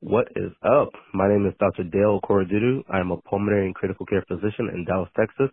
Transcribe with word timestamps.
What 0.00 0.28
is 0.36 0.52
up? 0.62 0.90
My 1.14 1.26
name 1.26 1.46
is 1.46 1.54
Dr. 1.58 1.84
Dale 1.84 2.20
Okorodudu. 2.20 2.84
I 2.90 3.00
am 3.00 3.12
a 3.12 3.16
pulmonary 3.16 3.64
and 3.64 3.74
critical 3.74 4.04
care 4.04 4.22
physician 4.28 4.68
in 4.74 4.84
Dallas, 4.84 5.08
Texas, 5.16 5.48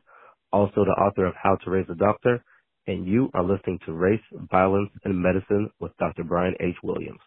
also 0.52 0.84
the 0.84 0.92
author 1.02 1.26
of 1.26 1.34
How 1.42 1.56
to 1.64 1.72
Raise 1.72 1.86
a 1.90 1.96
Doctor, 1.96 2.44
and 2.86 3.08
you 3.08 3.30
are 3.36 3.44
listening 3.44 3.80
to 3.86 3.94
Race, 3.94 4.20
Violence, 4.52 4.90
and 5.06 5.18
Medicine 5.18 5.70
with 5.80 5.96
Dr. 5.98 6.26
Brian 6.26 6.56
H. 6.60 6.76
Williams. 6.84 7.22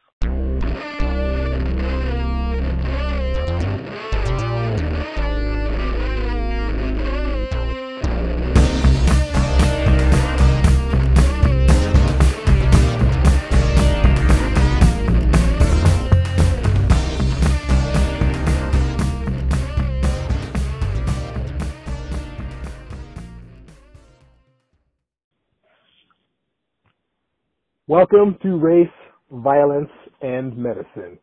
Welcome 27.89 28.37
to 28.43 28.57
Race, 28.57 28.89
Violence, 29.31 29.91
and 30.21 30.57
Medicine. 30.57 31.21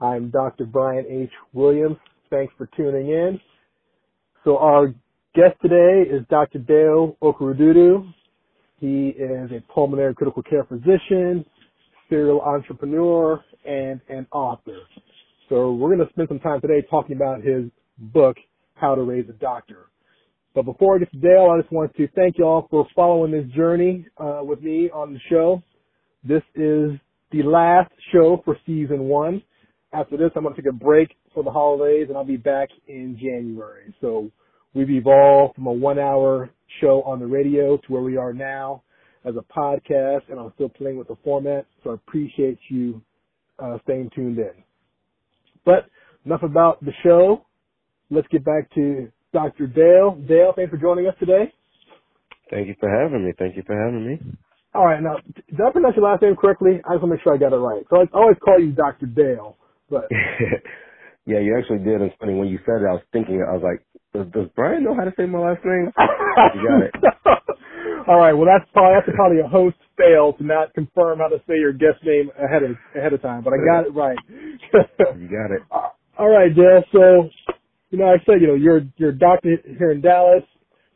I'm 0.00 0.30
Dr. 0.30 0.64
Brian 0.64 1.04
H. 1.10 1.32
Williams. 1.52 1.96
Thanks 2.30 2.54
for 2.56 2.68
tuning 2.76 3.08
in. 3.08 3.40
So 4.44 4.58
our 4.58 4.94
guest 5.34 5.56
today 5.60 6.08
is 6.08 6.24
Dr. 6.30 6.60
Dale 6.60 7.16
Okorodudu. 7.20 8.14
He 8.78 9.08
is 9.08 9.50
a 9.50 9.60
pulmonary 9.74 10.14
critical 10.14 10.40
care 10.40 10.62
physician, 10.62 11.44
serial 12.08 12.42
entrepreneur, 12.42 13.42
and 13.64 14.00
an 14.08 14.24
author. 14.30 14.78
So 15.48 15.72
we're 15.72 15.96
going 15.96 16.06
to 16.06 16.12
spend 16.12 16.28
some 16.28 16.38
time 16.38 16.60
today 16.60 16.86
talking 16.88 17.16
about 17.16 17.42
his 17.42 17.64
book, 17.98 18.36
How 18.74 18.94
to 18.94 19.02
Raise 19.02 19.28
a 19.28 19.32
Doctor. 19.32 19.86
But 20.54 20.62
before 20.62 20.94
I 20.94 21.00
get 21.00 21.10
to 21.10 21.18
Dale, 21.18 21.50
I 21.52 21.60
just 21.60 21.72
want 21.72 21.92
to 21.96 22.06
thank 22.14 22.38
you 22.38 22.44
all 22.44 22.68
for 22.70 22.86
following 22.94 23.32
this 23.32 23.50
journey 23.50 24.06
uh, 24.16 24.42
with 24.44 24.62
me 24.62 24.90
on 24.94 25.12
the 25.12 25.18
show. 25.28 25.60
This 26.28 26.42
is 26.54 26.90
the 27.32 27.42
last 27.42 27.90
show 28.12 28.42
for 28.44 28.54
season 28.66 29.04
one. 29.04 29.42
After 29.94 30.18
this, 30.18 30.30
I'm 30.36 30.42
going 30.42 30.54
to 30.54 30.60
take 30.60 30.70
a 30.70 30.74
break 30.74 31.16
for 31.32 31.42
the 31.42 31.50
holidays 31.50 32.08
and 32.08 32.18
I'll 32.18 32.24
be 32.24 32.36
back 32.36 32.68
in 32.86 33.16
January. 33.18 33.94
So 34.02 34.30
we've 34.74 34.90
evolved 34.90 35.54
from 35.54 35.66
a 35.68 35.72
one 35.72 35.98
hour 35.98 36.50
show 36.82 37.02
on 37.06 37.18
the 37.18 37.26
radio 37.26 37.78
to 37.78 37.82
where 37.88 38.02
we 38.02 38.18
are 38.18 38.34
now 38.34 38.82
as 39.24 39.36
a 39.36 39.58
podcast 39.58 40.28
and 40.28 40.38
I'm 40.38 40.52
still 40.54 40.68
playing 40.68 40.98
with 40.98 41.08
the 41.08 41.16
format. 41.24 41.64
So 41.82 41.92
I 41.92 41.94
appreciate 41.94 42.58
you 42.68 43.00
uh, 43.58 43.78
staying 43.84 44.10
tuned 44.14 44.36
in. 44.36 44.52
But 45.64 45.86
enough 46.26 46.42
about 46.42 46.84
the 46.84 46.92
show. 47.02 47.46
Let's 48.10 48.28
get 48.28 48.44
back 48.44 48.70
to 48.74 49.10
Dr. 49.32 49.66
Dale. 49.66 50.22
Dale, 50.28 50.52
thanks 50.54 50.70
for 50.70 50.76
joining 50.76 51.06
us 51.06 51.14
today. 51.18 51.54
Thank 52.50 52.68
you 52.68 52.74
for 52.78 52.90
having 52.90 53.24
me. 53.24 53.32
Thank 53.38 53.56
you 53.56 53.62
for 53.66 53.82
having 53.82 54.06
me. 54.06 54.20
All 54.74 54.84
right, 54.84 55.02
now 55.02 55.16
did 55.48 55.60
I 55.60 55.70
pronounce 55.72 55.96
your 55.96 56.04
last 56.04 56.22
name 56.22 56.36
correctly? 56.36 56.80
I 56.84 56.94
just 56.94 57.02
want 57.02 57.02
to 57.02 57.06
make 57.16 57.22
sure 57.22 57.34
I 57.34 57.38
got 57.38 57.52
it 57.52 57.56
right. 57.56 57.84
So 57.90 57.96
I 57.96 58.04
always 58.12 58.36
call 58.44 58.60
you 58.60 58.72
Dr. 58.72 59.06
Dale, 59.06 59.56
but 59.90 60.08
yeah, 61.26 61.40
you 61.40 61.56
actually 61.56 61.80
did. 61.84 62.00
It's 62.02 62.14
funny 62.20 62.34
when 62.34 62.48
you 62.48 62.58
said 62.66 62.84
it. 62.84 62.88
I 62.88 62.92
was 63.00 63.02
thinking. 63.12 63.40
I 63.40 63.56
was 63.56 63.64
like, 63.64 63.80
does, 64.12 64.30
does 64.32 64.48
Brian 64.54 64.84
know 64.84 64.94
how 64.94 65.04
to 65.04 65.12
say 65.16 65.26
my 65.26 65.40
last 65.40 65.64
name? 65.64 65.92
you 66.54 66.60
got 66.68 66.84
it. 66.84 66.94
All 68.08 68.16
right. 68.16 68.32
Well, 68.32 68.46
that's 68.46 68.68
probably 68.72 68.96
that's 68.96 69.16
probably 69.16 69.40
a 69.40 69.48
host 69.48 69.76
fail 69.96 70.32
to 70.38 70.44
not 70.44 70.72
confirm 70.74 71.18
how 71.18 71.28
to 71.28 71.38
say 71.48 71.56
your 71.56 71.72
guest 71.72 72.04
name 72.04 72.30
ahead 72.38 72.62
of 72.62 72.76
ahead 72.96 73.12
of 73.12 73.22
time, 73.22 73.42
but 73.44 73.52
I 73.52 73.58
got 73.64 73.86
it 73.86 73.94
right. 73.94 74.18
you 75.16 75.28
got 75.28 75.52
it. 75.52 75.62
All 76.18 76.28
right, 76.28 76.54
Dale. 76.54 76.82
So, 76.92 77.30
you 77.90 77.98
know, 77.98 78.06
I 78.06 78.16
said, 78.24 78.40
you 78.40 78.48
know, 78.48 78.54
you're 78.54 78.82
you're 78.96 79.10
a 79.10 79.18
doctor 79.18 79.56
here 79.78 79.90
in 79.92 80.00
Dallas. 80.00 80.44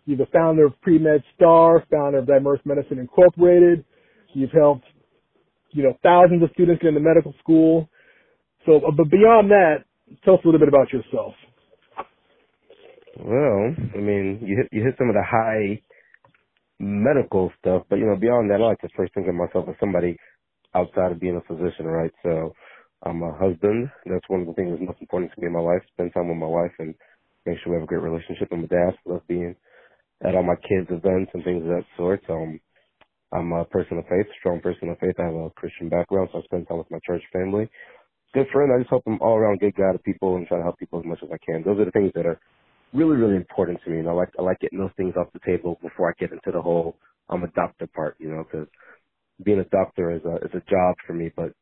You're 0.05 0.19
the 0.19 0.27
founder 0.33 0.67
of 0.67 0.81
Pre-Med 0.81 1.23
Star, 1.37 1.85
founder 1.91 2.19
of 2.19 2.27
Diverse 2.27 2.61
Medicine 2.65 2.99
Incorporated. 2.99 3.85
You've 4.35 4.51
helped, 4.51 4.85
you 5.71 5.83
know, 5.83 5.97
thousands 6.03 6.43
of 6.43 6.51
students 6.55 6.83
get 6.83 6.89
into 6.89 7.01
medical 7.01 7.35
school. 7.41 7.89
So, 8.67 8.77
uh, 8.77 8.91
but 8.97 9.11
beyond 9.11 9.51
that, 9.51 9.85
tell 10.25 10.35
us 10.35 10.41
a 10.45 10.49
little 10.49 10.61
bit 10.61 10.69
about 10.69 10.93
yourself. 10.93 11.35
Well, 13.19 13.75
I 13.95 13.99
mean, 13.99 14.41
you 14.43 14.57
hit 14.57 14.69
you 14.73 14.83
hit 14.83 14.95
some 14.99 15.09
of 15.09 15.15
the 15.15 15.23
high 15.23 15.83
medical 16.81 17.53
stuff, 17.61 17.83
but 17.91 17.97
you 17.97 18.07
know, 18.07 18.17
beyond 18.17 18.51
that, 18.51 18.61
I 18.61 18.65
like 18.65 18.81
to 18.81 18.89
first 18.97 19.15
think 19.15 19.29
of 19.29 19.35
myself 19.35 19.67
as 19.69 19.77
somebody 19.79 20.17
outside 20.75 21.13
of 21.13 21.21
being 21.21 21.37
a 21.37 21.47
physician, 21.47 21.87
right? 21.87 22.13
So, 22.23 22.55
I'm 23.05 23.23
a 23.23 23.33
husband. 23.37 23.91
That's 24.07 24.29
one 24.29 24.43
of 24.43 24.47
the 24.47 24.55
things 24.55 24.71
that's 24.71 24.87
most 24.87 25.01
important 25.01 25.33
to 25.35 25.41
me 25.41 25.49
in 25.49 25.53
my 25.53 25.61
life. 25.61 25.83
Spend 25.93 26.13
time 26.15 26.29
with 26.29 26.39
my 26.39 26.47
wife 26.47 26.73
and 26.79 26.95
make 27.47 27.59
sure 27.63 27.73
we 27.73 27.77
have 27.77 27.85
a 27.85 27.87
great 27.87 28.03
relationship. 28.03 28.49
I'm 28.53 28.65
a 28.65 28.69
dad. 28.69 28.95
Love 29.07 29.23
being 29.29 29.57
at 30.25 30.35
all 30.35 30.43
my 30.43 30.57
kids' 30.57 30.91
events 30.91 31.31
and 31.35 31.45
things 31.45 31.63
of 31.63 31.69
that 31.69 31.85
sort. 31.97 32.23
Um, 32.31 32.61
I'm 33.33 33.53
a 33.53 33.65
person 33.65 33.99
of 33.99 34.05
faith, 34.05 34.27
strong 34.39 34.61
person 34.61 34.89
of 34.91 34.99
faith. 34.99 35.17
I 35.19 35.25
have 35.25 35.35
a 35.35 35.51
Christian 35.57 35.89
background, 35.89 36.29
so 36.33 36.39
I 36.39 36.43
spend 36.43 36.69
time 36.69 36.79
with 36.79 36.91
my 36.91 37.01
church 37.07 37.23
family. 37.33 37.69
Good 38.35 38.47
friend. 38.53 38.73
I 38.73 38.79
just 38.79 38.91
hope 38.91 39.05
I'm 39.07 39.21
all 39.21 39.37
around 39.37 39.61
good 39.61 39.75
guy 39.75 39.93
to 39.93 39.99
people 39.99 40.37
and 40.37 40.47
try 40.47 40.59
to 40.59 40.63
help 40.63 40.79
people 40.79 41.01
as 41.01 41.07
much 41.07 41.21
as 41.23 41.31
I 41.33 41.39
can. 41.45 41.63
Those 41.65 41.81
are 41.81 41.87
the 41.87 41.91
things 41.91 42.13
that 42.15 42.27
are 42.27 42.41
really, 42.93 43.17
really 43.17 43.37
important 43.37 43.81
to 43.85 43.91
me. 43.91 43.99
And 43.99 44.09
I 44.09 44.13
like, 44.13 44.31
I 44.39 44.43
like 44.43 44.61
getting 44.61 44.79
those 44.79 44.95
things 44.97 45.15
off 45.17 45.33
the 45.33 45.41
table 45.45 45.79
before 45.83 46.09
I 46.11 46.13
get 46.21 46.33
into 46.33 46.51
the 46.53 46.63
whole 46.63 46.97
I'm 47.29 47.45
a 47.45 47.49
doctor 47.49 47.87
part, 47.87 48.17
you 48.19 48.31
know, 48.31 48.45
because 48.45 48.69
being 49.45 49.61
a 49.61 49.65
doctor 49.65 50.13
is 50.13 50.23
a, 50.25 50.37
is 50.37 50.53
a 50.55 50.71
job 50.71 50.97
for 51.07 51.15
me, 51.15 51.33
but 51.35 51.53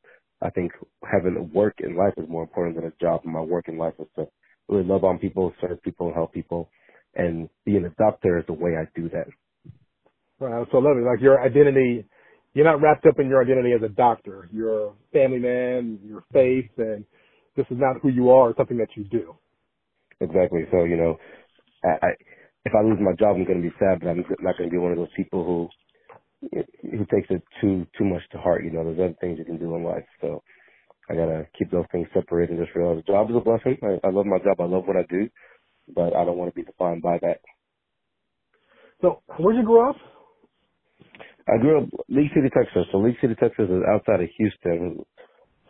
I 0.43 0.50
think 0.50 0.72
having 1.10 1.50
work 1.53 1.75
in 1.81 1.97
life 1.97 2.15
is 2.16 2.28
more 2.28 2.43
important 2.43 2.76
than 2.76 2.87
a 2.87 2.93
job. 3.00 3.20
And 3.25 3.32
my 3.32 3.41
work 3.41 3.69
in 3.69 3.78
life 3.78 3.94
is 3.99 4.06
to 4.16 4.26
really 4.69 4.84
love 4.84 5.04
on 5.04 5.19
people, 5.19 5.53
serve 5.60 5.82
people, 5.82 6.12
help 6.15 6.32
people 6.32 6.70
and 7.15 7.48
being 7.65 7.84
a 7.84 8.03
doctor 8.03 8.38
is 8.38 8.47
the 8.47 8.53
way 8.53 8.72
I 8.76 8.87
do 8.94 9.09
that. 9.10 9.26
Wow, 10.38 10.66
so 10.71 10.78
lovely. 10.78 11.03
Like 11.03 11.21
your 11.21 11.43
identity, 11.43 12.04
you're 12.54 12.65
not 12.65 12.81
wrapped 12.81 13.06
up 13.06 13.19
in 13.19 13.28
your 13.28 13.43
identity 13.43 13.72
as 13.72 13.82
a 13.82 13.88
doctor. 13.88 14.48
You're 14.53 14.88
a 14.88 14.93
family 15.12 15.38
man, 15.38 15.99
your 16.06 16.25
faith, 16.32 16.70
and 16.78 17.04
this 17.56 17.66
is 17.70 17.78
not 17.78 17.97
who 18.03 18.09
you 18.09 18.31
are. 18.31 18.50
It's 18.50 18.59
something 18.59 18.78
that 18.78 18.97
you 18.97 19.04
do. 19.04 19.37
Exactly. 20.20 20.62
So 20.70 20.84
you 20.84 20.97
know, 20.97 21.19
I, 21.84 22.06
I 22.06 22.09
if 22.65 22.72
I 22.75 22.82
lose 22.82 22.99
my 23.00 23.12
job, 23.12 23.37
I'm 23.37 23.44
going 23.44 23.62
to 23.62 23.69
be 23.69 23.75
sad, 23.78 24.00
but 24.00 24.09
I'm 24.09 24.25
not 24.41 24.56
going 24.56 24.70
to 24.70 24.72
be 24.72 24.78
one 24.78 24.93
of 24.93 24.99
those 24.99 25.12
people 25.16 25.44
who 25.44 25.69
who 26.82 27.04
takes 27.12 27.28
it 27.31 27.43
too 27.60 27.87
too 27.99 28.04
much 28.04 28.22
to 28.32 28.38
heart. 28.38 28.65
You 28.65 28.70
know, 28.70 28.84
there's 28.84 28.99
other 28.99 29.16
things 29.20 29.38
you 29.38 29.44
can 29.44 29.59
do 29.59 29.75
in 29.75 29.84
life. 29.84 30.06
So 30.20 30.43
I 31.10 31.15
gotta 31.15 31.47
keep 31.59 31.70
those 31.70 31.87
things 31.93 32.09
separated 32.15 32.56
and 32.56 32.65
just 32.65 32.76
realize 32.76 33.03
the 33.04 33.12
job 33.12 33.31
is 33.31 33.37
a 33.37 33.41
blessing. 33.41 33.76
I, 33.82 34.06
I 34.06 34.10
love 34.10 34.26
my 34.26 34.38
job. 34.38 34.60
I 34.60 34.65
love 34.65 34.87
what 34.87 34.97
I 34.97 35.04
do 35.10 35.28
but 35.94 36.14
I 36.14 36.24
don't 36.24 36.36
want 36.36 36.52
to 36.52 36.58
be 36.58 36.64
defined 36.64 37.02
by 37.02 37.18
that. 37.22 37.40
So, 39.00 39.22
where'd 39.38 39.56
you 39.56 39.64
grow 39.64 39.90
up? 39.90 39.96
I 41.48 41.58
grew 41.58 41.82
up 41.82 41.88
League 42.08 42.30
City, 42.34 42.48
Texas. 42.54 42.86
So 42.92 42.98
League 42.98 43.16
City, 43.20 43.34
Texas 43.34 43.66
is 43.68 43.82
outside 43.88 44.22
of 44.22 44.28
Houston. 44.38 45.04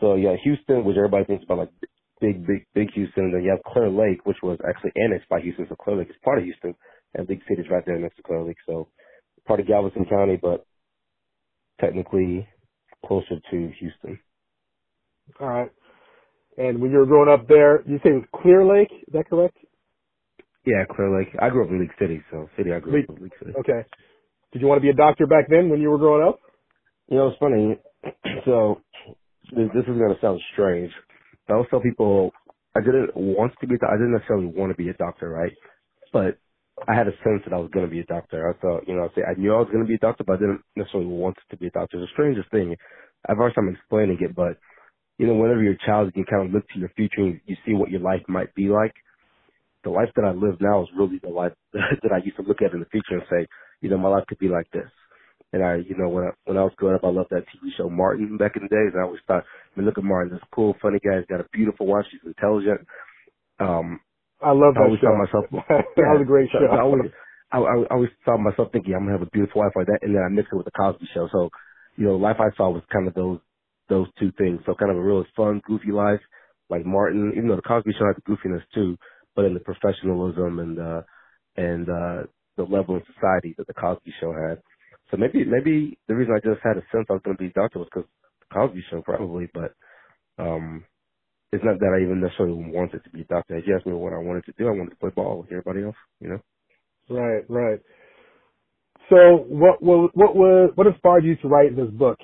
So 0.00 0.16
yeah, 0.16 0.34
Houston, 0.42 0.84
which 0.84 0.96
everybody 0.96 1.24
thinks 1.24 1.44
about 1.44 1.58
like 1.58 1.72
big, 2.20 2.46
big, 2.46 2.66
big 2.74 2.92
Houston. 2.94 3.24
And 3.24 3.34
then 3.34 3.42
you 3.42 3.50
have 3.50 3.62
Clear 3.72 3.88
Lake, 3.88 4.26
which 4.26 4.36
was 4.42 4.58
actually 4.68 4.92
annexed 4.96 5.28
by 5.28 5.40
Houston. 5.40 5.66
So 5.68 5.76
Clear 5.76 5.96
Lake 5.96 6.10
is 6.10 6.16
part 6.24 6.38
of 6.38 6.44
Houston, 6.44 6.74
and 7.14 7.28
League 7.28 7.42
City 7.48 7.62
is 7.62 7.68
right 7.70 7.84
there 7.86 7.98
next 7.98 8.16
to 8.16 8.22
Clear 8.22 8.42
Lake. 8.42 8.58
So 8.66 8.88
part 9.46 9.60
of 9.60 9.66
Galveston 9.66 10.04
County, 10.04 10.38
but 10.40 10.66
technically 11.80 12.46
closer 13.06 13.40
to 13.50 13.72
Houston. 13.78 14.18
All 15.40 15.48
right. 15.48 15.70
And 16.58 16.80
when 16.80 16.90
you 16.90 16.98
were 16.98 17.06
growing 17.06 17.30
up 17.30 17.48
there, 17.48 17.82
you 17.86 17.98
say 18.02 18.10
it 18.10 18.14
was 18.14 18.42
Clear 18.42 18.66
Lake? 18.66 18.90
Is 18.92 19.12
that 19.14 19.28
correct? 19.30 19.56
Yeah, 20.66 20.84
Clear 20.94 21.18
Lake. 21.18 21.28
I 21.40 21.48
grew 21.50 21.64
up 21.64 21.70
in 21.70 21.80
League 21.80 21.94
City, 21.98 22.22
so 22.30 22.48
city 22.56 22.72
I 22.72 22.80
grew 22.80 23.02
up 23.02 23.16
in 23.16 23.24
League 23.24 23.32
City. 23.38 23.52
Okay. 23.58 23.84
Did 24.52 24.62
you 24.62 24.68
want 24.68 24.78
to 24.78 24.82
be 24.82 24.90
a 24.90 24.94
doctor 24.94 25.26
back 25.26 25.46
then 25.48 25.70
when 25.70 25.80
you 25.80 25.90
were 25.90 25.98
growing 25.98 26.26
up? 26.26 26.40
You 27.08 27.18
know, 27.18 27.28
it's 27.28 27.38
funny. 27.38 27.78
So 28.44 28.80
this, 29.52 29.68
this 29.74 29.84
is 29.84 29.98
gonna 29.98 30.18
sound 30.20 30.40
strange. 30.52 30.90
I 31.48 31.54
always 31.54 31.68
tell 31.70 31.80
people 31.80 32.32
I 32.76 32.80
didn't 32.80 33.16
want 33.16 33.52
to 33.60 33.66
be. 33.66 33.76
I 33.82 33.94
didn't 33.96 34.12
necessarily 34.12 34.46
want 34.46 34.72
to 34.72 34.76
be 34.76 34.88
a 34.88 34.94
doctor, 34.94 35.28
right? 35.30 35.52
But 36.12 36.38
I 36.88 36.94
had 36.94 37.08
a 37.08 37.12
sense 37.24 37.42
that 37.44 37.54
I 37.54 37.58
was 37.58 37.70
gonna 37.74 37.88
be 37.88 38.00
a 38.00 38.04
doctor. 38.06 38.48
I 38.48 38.54
thought, 38.60 38.88
you 38.88 38.94
know, 38.96 39.04
I 39.04 39.14
say 39.14 39.22
I 39.22 39.38
knew 39.38 39.54
I 39.54 39.58
was 39.58 39.68
gonna 39.72 39.84
be 39.86 39.94
a 39.96 39.98
doctor, 39.98 40.24
but 40.24 40.34
I 40.34 40.40
didn't 40.40 40.62
necessarily 40.76 41.08
want 41.10 41.36
to 41.50 41.56
be 41.56 41.66
a 41.66 41.70
doctor. 41.70 41.98
It's 41.98 42.10
the 42.10 42.14
strangest 42.14 42.50
thing. 42.50 42.76
I've 43.28 43.36
hard 43.36 43.54
time 43.54 43.68
explaining 43.68 44.18
it, 44.20 44.34
but 44.34 44.58
you 45.18 45.26
know, 45.26 45.34
whenever 45.34 45.62
you're 45.62 45.74
a 45.74 45.86
child, 45.86 46.06
you 46.08 46.24
can 46.24 46.24
kind 46.24 46.48
of 46.48 46.54
look 46.54 46.68
to 46.70 46.78
your 46.78 46.90
future 46.96 47.20
and 47.22 47.40
you 47.46 47.56
see 47.66 47.74
what 47.74 47.90
your 47.90 48.00
life 48.00 48.22
might 48.28 48.54
be 48.54 48.68
like 48.68 48.94
the 49.84 49.90
life 49.90 50.10
that 50.16 50.24
I 50.24 50.32
live 50.32 50.60
now 50.60 50.82
is 50.82 50.88
really 50.96 51.18
the 51.22 51.28
life 51.30 51.52
that 51.72 52.12
I 52.12 52.24
used 52.24 52.36
to 52.36 52.42
look 52.42 52.62
at 52.62 52.72
in 52.72 52.80
the 52.80 52.86
future 52.86 53.18
and 53.18 53.22
say, 53.30 53.46
you 53.80 53.90
know, 53.90 53.98
my 53.98 54.08
life 54.08 54.24
could 54.28 54.38
be 54.38 54.48
like 54.48 54.70
this. 54.72 54.90
And 55.52 55.64
I, 55.64 55.76
you 55.76 55.96
know, 55.98 56.08
when 56.08 56.24
I, 56.24 56.30
when 56.44 56.56
I 56.56 56.62
was 56.62 56.72
growing 56.76 56.94
up, 56.94 57.04
I 57.04 57.08
loved 57.08 57.30
that 57.30 57.44
TV 57.50 57.74
show 57.76 57.90
Martin 57.90 58.36
back 58.36 58.54
in 58.54 58.62
the 58.62 58.68
days. 58.68 58.92
And 58.94 59.00
I 59.02 59.04
always 59.04 59.20
thought, 59.26 59.42
I 59.42 59.80
mean, 59.80 59.86
look 59.86 59.98
at 59.98 60.04
Martin, 60.04 60.32
this 60.32 60.42
cool, 60.54 60.76
funny 60.80 60.98
guy. 61.02 61.18
He's 61.18 61.26
got 61.26 61.40
a 61.40 61.48
beautiful 61.52 61.86
wife. 61.86 62.04
She's 62.10 62.20
intelligent. 62.24 62.86
Um, 63.58 64.00
I 64.40 64.52
love 64.52 64.74
that 64.74 64.80
I 64.80 64.84
always 64.86 65.00
show. 65.00 65.08
thought 65.10 65.20
myself, 65.20 65.44
that 65.52 66.10
was 66.16 66.22
a 66.22 66.24
great 66.24 66.50
show. 66.52 66.64
I 66.70 66.80
always, 66.80 67.10
I, 67.52 67.58
I 67.58 67.84
always 67.90 68.10
thought 68.24 68.38
myself 68.38 68.68
thinking 68.72 68.94
I'm 68.94 69.04
gonna 69.04 69.18
have 69.18 69.26
a 69.26 69.30
beautiful 69.30 69.60
wife 69.62 69.72
like 69.76 69.86
that, 69.86 70.00
and 70.02 70.14
then 70.14 70.22
I 70.22 70.28
mixed 70.28 70.52
it 70.52 70.56
with 70.56 70.64
the 70.66 70.72
Cosby 70.76 71.08
Show. 71.12 71.28
So, 71.32 71.50
you 71.96 72.06
know, 72.06 72.16
life 72.16 72.36
I 72.38 72.54
saw 72.56 72.70
was 72.70 72.82
kind 72.92 73.08
of 73.08 73.14
those 73.14 73.38
those 73.88 74.06
two 74.18 74.32
things. 74.38 74.60
So, 74.64 74.74
kind 74.74 74.90
of 74.90 74.96
a 74.96 75.02
really 75.02 75.26
fun, 75.36 75.60
goofy 75.66 75.92
life, 75.92 76.20
like 76.70 76.86
Martin, 76.86 77.32
even 77.36 77.48
though 77.48 77.56
the 77.56 77.66
Cosby 77.66 77.92
Show 77.98 78.06
had 78.06 78.16
the 78.16 78.24
goofiness 78.24 78.62
too, 78.72 78.96
but 79.40 79.46
in 79.46 79.54
the 79.54 79.60
professionalism 79.60 80.58
and 80.58 80.78
uh 80.78 81.02
and 81.56 81.88
uh 81.88 82.26
the 82.58 82.64
level 82.64 82.96
of 82.96 83.02
society 83.14 83.54
that 83.56 83.66
the 83.68 83.74
Cosby 83.74 84.12
Show 84.20 84.34
had. 84.34 84.60
So 85.10 85.16
maybe 85.16 85.44
maybe 85.46 85.98
the 86.08 86.14
reason 86.14 86.34
I 86.36 86.40
just 86.46 86.60
had 86.62 86.76
a 86.76 86.84
sense 86.92 87.06
I 87.08 87.14
was 87.14 87.22
going 87.24 87.38
to 87.38 87.42
be 87.42 87.48
a 87.48 87.52
doctor 87.52 87.78
was 87.78 87.88
because 87.92 88.08
the 88.40 88.54
Cosby 88.54 88.84
Show 88.90 89.02
probably, 89.02 89.48
but 89.54 89.72
um 90.38 90.84
it's 91.52 91.64
not 91.64 91.80
that 91.80 91.96
I 91.96 92.04
even 92.04 92.20
necessarily 92.20 92.54
wanted 92.58 93.04
to 93.04 93.10
be 93.10 93.22
a 93.22 93.24
doctor. 93.24 93.56
If 93.56 93.66
you 93.66 93.76
asked 93.76 93.86
me 93.86 93.94
what 93.94 94.12
I 94.12 94.18
wanted 94.18 94.44
to 94.46 94.52
do, 94.58 94.68
I 94.68 94.72
wanted 94.72 94.90
to 94.90 94.96
play 94.96 95.10
ball 95.16 95.38
with 95.40 95.52
everybody 95.52 95.84
else, 95.84 95.96
you 96.20 96.28
know. 96.28 96.40
Right, 97.10 97.44
right. 97.48 97.80
So 99.10 99.44
what 99.48 99.82
what 99.82 100.16
what 100.16 100.36
was 100.36 100.72
what 100.76 100.86
inspired 100.86 101.24
you 101.24 101.36
to 101.36 101.48
write 101.48 101.76
this 101.76 101.90
book, 101.90 102.18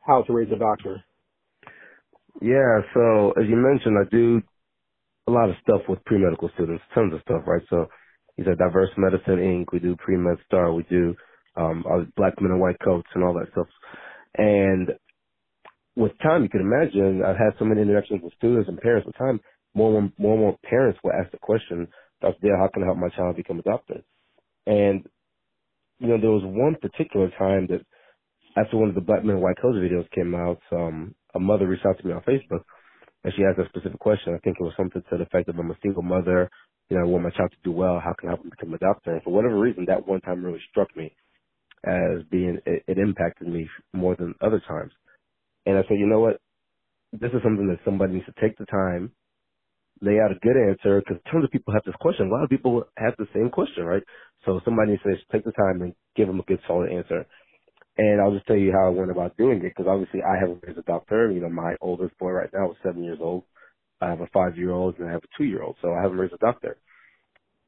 How 0.00 0.22
to 0.22 0.32
Raise 0.32 0.52
a 0.52 0.58
Doctor? 0.58 1.04
Yeah, 2.42 2.80
so 2.94 3.32
as 3.32 3.48
you 3.48 3.56
mentioned, 3.56 3.98
I 3.98 4.08
do 4.10 4.42
a 5.28 5.30
lot 5.30 5.50
of 5.50 5.56
stuff 5.62 5.82
with 5.88 6.04
pre-medical 6.04 6.50
students, 6.54 6.82
tons 6.94 7.14
of 7.14 7.20
stuff, 7.22 7.42
right? 7.46 7.62
So 7.70 7.86
he's 8.36 8.46
a 8.46 8.56
Diverse 8.56 8.90
Medicine 8.96 9.38
Inc. 9.38 9.66
We 9.72 9.78
do 9.78 9.96
pre-med 9.96 10.38
star, 10.46 10.72
we 10.72 10.84
do 10.84 11.14
um 11.56 11.84
black 12.16 12.40
men 12.40 12.52
in 12.52 12.60
white 12.60 12.80
coats 12.82 13.08
and 13.14 13.24
all 13.24 13.34
that 13.34 13.52
stuff. 13.52 13.68
And 14.36 14.90
with 15.96 16.12
time, 16.22 16.42
you 16.42 16.48
can 16.48 16.60
imagine 16.60 17.22
I've 17.24 17.36
had 17.36 17.58
so 17.58 17.64
many 17.64 17.82
interactions 17.82 18.20
with 18.22 18.32
students 18.34 18.68
and 18.68 18.80
parents. 18.80 19.06
With 19.06 19.18
time, 19.18 19.40
more 19.74 19.98
and 19.98 20.12
more, 20.18 20.18
more, 20.18 20.32
and 20.34 20.40
more 20.40 20.58
parents 20.68 20.98
will 21.04 21.12
ask 21.12 21.30
the 21.32 21.38
question, 21.38 21.88
Dr. 22.20 22.38
Dale, 22.42 22.56
how 22.58 22.68
can 22.72 22.82
I 22.82 22.86
help 22.86 22.98
my 22.98 23.10
child 23.10 23.36
become 23.36 23.58
a 23.58 23.62
doctor? 23.62 24.02
And, 24.66 25.06
you 25.98 26.08
know, 26.08 26.20
there 26.20 26.30
was 26.30 26.44
one 26.44 26.76
particular 26.80 27.30
time 27.38 27.68
that 27.68 27.84
after 28.56 28.76
one 28.76 28.88
of 28.88 28.94
the 28.94 29.00
Black 29.00 29.24
Men 29.24 29.36
in 29.36 29.42
White 29.42 29.60
Coats 29.60 29.78
videos 29.78 30.10
came 30.12 30.34
out, 30.34 30.60
um, 30.72 31.14
a 31.34 31.40
mother 31.40 31.66
reached 31.66 31.86
out 31.86 31.98
to 31.98 32.06
me 32.06 32.12
on 32.12 32.22
Facebook 32.22 32.64
and 33.24 33.32
she 33.36 33.44
asked 33.44 33.58
a 33.60 33.68
specific 33.68 34.00
question. 34.00 34.34
I 34.34 34.38
think 34.38 34.56
it 34.60 34.64
was 34.64 34.74
something 34.76 35.02
to 35.02 35.16
the 35.16 35.24
effect 35.24 35.48
of 35.48 35.58
I'm 35.58 35.70
a 35.70 35.78
single 35.82 36.02
mother, 36.02 36.50
you 36.88 36.96
know, 36.96 37.04
I 37.04 37.06
want 37.08 37.24
my 37.24 37.30
child 37.30 37.50
to 37.52 37.58
do 37.64 37.72
well, 37.72 38.00
how 38.04 38.14
can 38.18 38.28
I 38.28 38.32
help 38.32 38.44
him 38.44 38.50
become 38.50 38.74
a 38.74 38.78
doctor? 38.78 39.12
And 39.12 39.22
for 39.22 39.32
whatever 39.32 39.58
reason, 39.58 39.86
that 39.88 40.06
one 40.06 40.20
time 40.20 40.44
really 40.44 40.60
struck 40.70 40.94
me 40.96 41.14
as 41.84 42.22
being, 42.30 42.58
it, 42.66 42.84
it 42.88 42.98
impacted 42.98 43.48
me 43.48 43.68
more 43.92 44.16
than 44.16 44.34
other 44.40 44.62
times. 44.68 44.92
And 45.66 45.78
I 45.78 45.82
said, 45.82 45.98
you 45.98 46.06
know 46.06 46.20
what? 46.20 46.40
This 47.12 47.30
is 47.32 47.42
something 47.44 47.68
that 47.68 47.80
somebody 47.84 48.14
needs 48.14 48.26
to 48.26 48.34
take 48.40 48.58
the 48.58 48.66
time, 48.66 49.12
lay 50.00 50.18
out 50.20 50.32
a 50.32 50.40
good 50.42 50.56
answer, 50.56 51.00
because 51.00 51.22
tons 51.30 51.44
of 51.44 51.50
people 51.50 51.74
have 51.74 51.84
this 51.84 51.94
question. 52.00 52.28
A 52.28 52.30
lot 52.34 52.44
of 52.44 52.50
people 52.50 52.84
have 52.96 53.14
the 53.18 53.28
same 53.34 53.50
question, 53.50 53.84
right? 53.84 54.02
So 54.46 54.60
somebody 54.64 54.92
needs 54.92 55.02
to 55.04 55.16
take 55.32 55.44
the 55.44 55.52
time 55.52 55.82
and 55.82 55.94
give 56.16 56.28
them 56.28 56.40
a 56.40 56.44
good, 56.44 56.60
solid 56.66 56.90
answer. 56.92 57.26
And 57.98 58.20
I'll 58.22 58.32
just 58.34 58.46
tell 58.46 58.56
you 58.56 58.72
how 58.72 58.86
I 58.86 58.90
went 58.90 59.10
about 59.10 59.36
doing 59.36 59.58
it, 59.58 59.74
because 59.76 59.86
obviously 59.88 60.20
I 60.22 60.40
haven't 60.40 60.62
raised 60.66 60.78
a 60.78 60.82
doctor. 60.82 61.30
You 61.30 61.42
know, 61.42 61.50
my 61.50 61.76
oldest 61.80 62.18
boy 62.18 62.30
right 62.30 62.50
now 62.52 62.72
is 62.72 62.78
seven 62.84 63.04
years 63.04 63.18
old. 63.20 63.44
I 64.00 64.10
have 64.10 64.20
a 64.20 64.28
five-year-old 64.34 64.98
and 64.98 65.08
I 65.08 65.12
have 65.12 65.24
a 65.24 65.38
two-year-old, 65.38 65.76
so 65.82 65.92
I 65.94 66.02
haven't 66.02 66.18
raised 66.18 66.34
a 66.34 66.38
doctor. 66.38 66.78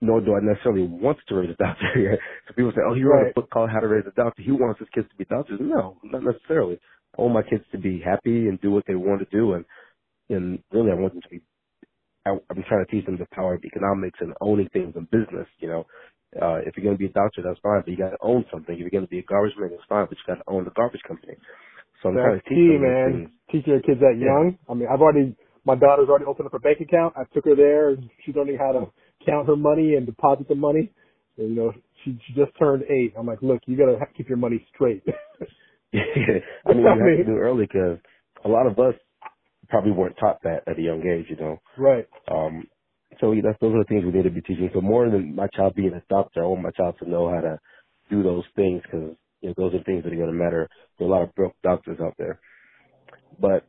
Nor 0.01 0.21
do 0.21 0.35
I 0.37 0.41
necessarily 0.43 0.87
want 0.87 1.19
to 1.29 1.35
raise 1.37 1.51
a 1.51 1.55
doctor 1.63 2.01
yet. 2.01 2.19
So 2.49 2.55
people 2.55 2.73
say, 2.73 2.83
"Oh, 2.87 2.95
he 2.95 3.05
wrote 3.05 3.23
Right. 3.25 3.33
a 3.33 3.35
book 3.35 3.51
called 3.51 3.71
How 3.71 3.81
to 3.81 3.89
Raise 3.89 4.05
a 4.07 4.13
Doctor." 4.13 4.43
He 4.43 4.53
wants 4.53 4.81
his 4.81 4.89
kids 4.95 5.09
to 5.11 5.17
be 5.17 5.25
doctors. 5.27 5.61
No, 5.63 5.99
not 6.05 6.23
necessarily. 6.25 6.79
I 7.19 7.23
want 7.23 7.35
my 7.35 7.43
kids 7.43 7.65
to 7.73 7.79
be 7.79 8.01
happy 8.05 8.49
and 8.49 8.61
do 8.61 8.71
what 8.73 8.85
they 8.87 8.95
want 8.97 9.21
to 9.21 9.37
do, 9.37 9.55
and 9.55 9.65
and 10.31 10.63
really, 10.73 10.93
I 10.93 10.95
want 10.95 11.15
them 11.15 11.23
to 11.23 11.29
be. 11.31 11.43
I, 12.27 12.31
I'm 12.51 12.65
trying 12.69 12.85
to 12.87 12.91
teach 12.93 13.07
them 13.07 13.19
the 13.19 13.27
power 13.33 13.55
of 13.55 13.65
economics 13.65 14.19
and 14.21 14.35
owning 14.41 14.69
things 14.73 14.95
in 14.97 15.05
business. 15.07 15.49
You 15.61 15.69
know, 15.69 15.85
uh, 16.41 16.61
if 16.67 16.77
you're 16.77 16.85
going 16.85 16.97
to 16.97 17.01
be 17.01 17.07
a 17.11 17.15
doctor, 17.15 17.43
that's 17.45 17.61
fine, 17.63 17.83
but 17.85 17.91
you 17.91 17.99
got 17.99 18.11
to 18.11 18.19
own 18.23 18.45
something. 18.53 18.75
If 18.75 18.81
you're 18.81 18.91
going 18.91 19.05
to 19.07 19.11
be 19.11 19.21
a 19.21 19.25
garbage 19.25 19.55
man, 19.59 19.71
that's 19.71 19.83
fine, 19.89 20.07
but 20.09 20.19
you 20.19 20.25
got 20.35 20.43
to 20.43 20.51
own 20.51 20.65
the 20.65 20.73
garbage 20.73 21.03
company. 21.09 21.35
So 22.03 22.11
I'm 22.11 22.19
trying 22.19 22.41
That's 22.41 22.41
to 22.41 22.49
teach 22.51 22.65
key, 22.67 22.79
man. 22.81 22.89
things. 23.05 23.31
Teaching 23.53 23.73
your 23.75 23.83
kids 23.83 24.01
that 24.01 24.19
Yeah. 24.21 24.29
young. 24.29 24.59
I 24.69 24.75
mean, 24.75 24.89
I've 24.93 25.01
already, 25.01 25.37
my 25.65 25.77
daughter's 25.77 26.09
already 26.09 26.27
opened 26.27 26.47
up 26.47 26.55
a 26.55 26.61
bank 26.61 26.81
account. 26.81 27.15
I 27.17 27.25
took 27.35 27.45
her 27.47 27.57
there 27.57 27.91
and 27.91 28.11
she's 28.25 28.37
learning 28.37 28.59
how 28.59 28.73
to 28.73 28.93
count 29.27 29.49
her 29.49 29.57
money 29.57 29.95
and 29.97 30.07
deposit 30.07 30.49
the 30.49 30.55
money. 30.57 30.93
And, 31.39 31.51
you 31.51 31.57
know, 31.57 31.73
she, 32.05 32.19
she 32.27 32.35
just 32.35 32.53
turned 32.59 32.85
eight. 32.85 33.15
I'm 33.19 33.27
like, 33.27 33.43
look, 33.43 33.63
you 33.67 33.77
got 33.77 33.87
to 33.87 33.99
keep 34.17 34.29
your 34.29 34.39
money 34.39 34.67
straight. 34.75 35.05
I 35.95 36.73
mean, 36.75 36.89
you 36.89 37.01
have 37.03 37.17
to 37.17 37.25
do 37.25 37.37
it 37.37 37.41
early 37.41 37.67
because 37.67 37.99
a 38.45 38.49
lot 38.49 38.67
of 38.67 38.79
us 38.79 38.95
probably 39.69 39.93
weren't 39.93 40.17
taught 40.21 40.43
that 40.45 40.65
at 40.69 40.79
a 40.79 40.83
young 40.83 41.03
age, 41.07 41.27
you 41.31 41.37
know. 41.37 41.59
right. 41.77 42.09
Um, 42.31 42.65
so 43.21 43.35
that's, 43.43 43.59
those 43.61 43.75
are 43.75 43.79
the 43.79 43.89
things 43.89 44.05
we 44.05 44.13
need 44.13 44.25
to 44.25 44.31
be 44.31 44.41
teaching. 44.41 44.71
So 44.73 44.81
more 44.81 45.09
than 45.09 45.35
my 45.35 45.49
child 45.49 45.75
being 45.75 45.95
a 45.95 46.03
doctor, 46.09 46.45
I 46.45 46.47
want 46.47 46.63
my 46.63 46.71
child 46.71 46.97
to 47.01 47.09
know 47.09 47.31
how 47.31 47.41
to 47.41 47.59
do 48.11 48.23
those 48.23 48.45
things 48.57 48.83
because 48.83 49.17
you 49.41 49.49
know, 49.49 49.55
those 49.57 49.75
are 49.75 49.85
things 49.85 50.05
that 50.05 50.13
are 50.13 50.17
going 50.17 50.29
to 50.29 50.33
matter. 50.33 50.69
There 50.99 51.07
are 51.07 51.11
a 51.11 51.13
lot 51.13 51.23
of 51.23 51.35
broke 51.35 51.55
doctors 51.63 51.99
out 52.01 52.15
there. 52.19 52.41
But 53.41 53.67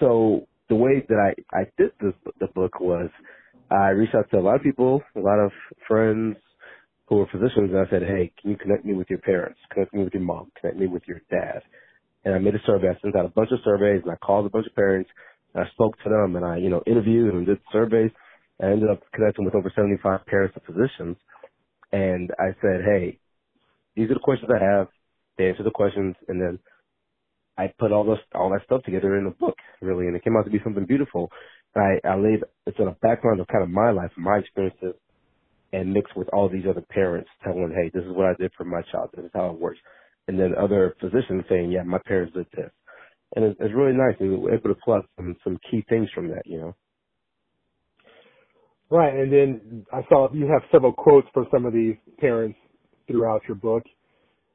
so 0.00 0.46
the 0.68 0.74
way 0.74 1.04
that 1.08 1.18
I 1.18 1.56
I 1.56 1.64
did 1.76 1.90
this 2.00 2.14
the 2.40 2.46
book 2.48 2.80
was 2.80 3.10
I 3.70 3.88
reached 3.90 4.14
out 4.14 4.30
to 4.30 4.38
a 4.38 4.40
lot 4.40 4.56
of 4.56 4.62
people, 4.62 5.02
a 5.16 5.20
lot 5.20 5.38
of 5.38 5.50
friends 5.86 6.36
who 7.08 7.16
were 7.16 7.26
physicians, 7.26 7.70
and 7.70 7.78
I 7.78 7.90
said, 7.90 8.02
hey, 8.02 8.32
can 8.40 8.50
you 8.50 8.56
connect 8.56 8.84
me 8.84 8.94
with 8.94 9.08
your 9.08 9.18
parents? 9.18 9.58
Connect 9.72 9.94
me 9.94 10.04
with 10.04 10.12
your 10.14 10.22
mom. 10.22 10.52
Connect 10.60 10.78
me 10.78 10.86
with 10.86 11.02
your 11.06 11.20
dad. 11.30 11.62
And 12.24 12.34
I 12.34 12.38
made 12.38 12.54
a 12.54 12.62
survey. 12.66 12.88
I 12.88 13.00
sent 13.00 13.16
out 13.16 13.24
a 13.24 13.30
bunch 13.30 13.50
of 13.52 13.60
surveys, 13.64 14.02
and 14.04 14.12
I 14.12 14.16
called 14.16 14.46
a 14.46 14.50
bunch 14.50 14.66
of 14.66 14.74
parents. 14.74 15.08
And 15.54 15.64
I 15.64 15.70
spoke 15.70 15.96
to 16.04 16.10
them, 16.10 16.36
and 16.36 16.44
I 16.44 16.58
you 16.58 16.68
know 16.68 16.82
interviewed 16.86 17.34
and 17.34 17.46
did 17.46 17.58
surveys. 17.72 18.10
I 18.62 18.66
ended 18.66 18.90
up 18.90 19.02
connecting 19.14 19.44
with 19.44 19.54
over 19.54 19.72
75 19.74 20.26
parents 20.26 20.56
and 20.56 20.64
physicians. 20.64 21.16
And 21.92 22.30
I 22.38 22.54
said, 22.60 22.82
hey, 22.84 23.18
these 23.96 24.10
are 24.10 24.14
the 24.14 24.20
questions 24.20 24.50
I 24.54 24.62
have. 24.64 24.88
They 25.38 25.48
answer 25.48 25.62
the 25.62 25.70
questions, 25.70 26.16
and 26.28 26.40
then 26.40 26.58
I 27.58 27.72
put 27.78 27.92
all 27.92 28.04
this 28.04 28.18
all 28.34 28.50
that 28.50 28.64
stuff 28.64 28.82
together 28.84 29.16
in 29.18 29.26
a 29.26 29.30
book, 29.30 29.56
really, 29.80 30.06
and 30.06 30.16
it 30.16 30.24
came 30.24 30.36
out 30.36 30.44
to 30.44 30.50
be 30.50 30.60
something 30.64 30.86
beautiful. 30.86 31.30
I, 31.76 32.00
I 32.04 32.16
laid 32.16 32.40
it's 32.66 32.78
in 32.78 32.88
a 32.88 32.96
background 33.02 33.40
of 33.40 33.46
kind 33.48 33.62
of 33.62 33.70
my 33.70 33.90
life, 33.90 34.10
my 34.16 34.38
experiences, 34.38 34.94
and 35.72 35.92
mixed 35.92 36.16
with 36.16 36.28
all 36.32 36.48
these 36.48 36.64
other 36.68 36.84
parents 36.90 37.28
telling, 37.44 37.72
hey, 37.74 37.90
this 37.94 38.04
is 38.04 38.16
what 38.16 38.26
I 38.26 38.34
did 38.34 38.52
for 38.56 38.64
my 38.64 38.82
child. 38.90 39.10
This 39.14 39.26
is 39.26 39.30
how 39.34 39.50
it 39.50 39.60
works. 39.60 39.78
And 40.28 40.38
then 40.38 40.54
other 40.60 40.96
physicians 41.00 41.44
saying, 41.48 41.70
yeah, 41.72 41.82
my 41.84 41.98
parents 42.06 42.34
did 42.34 42.46
this. 42.54 42.70
And 43.36 43.44
it's, 43.44 43.60
it's 43.60 43.74
really 43.74 43.96
nice. 43.96 44.16
We 44.20 44.30
were 44.30 44.54
able 44.54 44.74
to 44.74 44.80
pull 44.84 44.94
out 44.94 45.06
some, 45.16 45.36
some 45.44 45.58
key 45.70 45.84
things 45.88 46.08
from 46.14 46.28
that, 46.28 46.42
you 46.46 46.58
know. 46.58 46.76
Right. 48.90 49.14
And 49.14 49.32
then 49.32 49.86
I 49.92 50.02
saw 50.08 50.32
you 50.32 50.46
have 50.48 50.62
several 50.72 50.92
quotes 50.92 51.28
from 51.34 51.48
some 51.52 51.66
of 51.66 51.72
these 51.74 51.96
parents 52.18 52.58
throughout 53.08 53.42
your 53.48 53.56
book. 53.56 53.84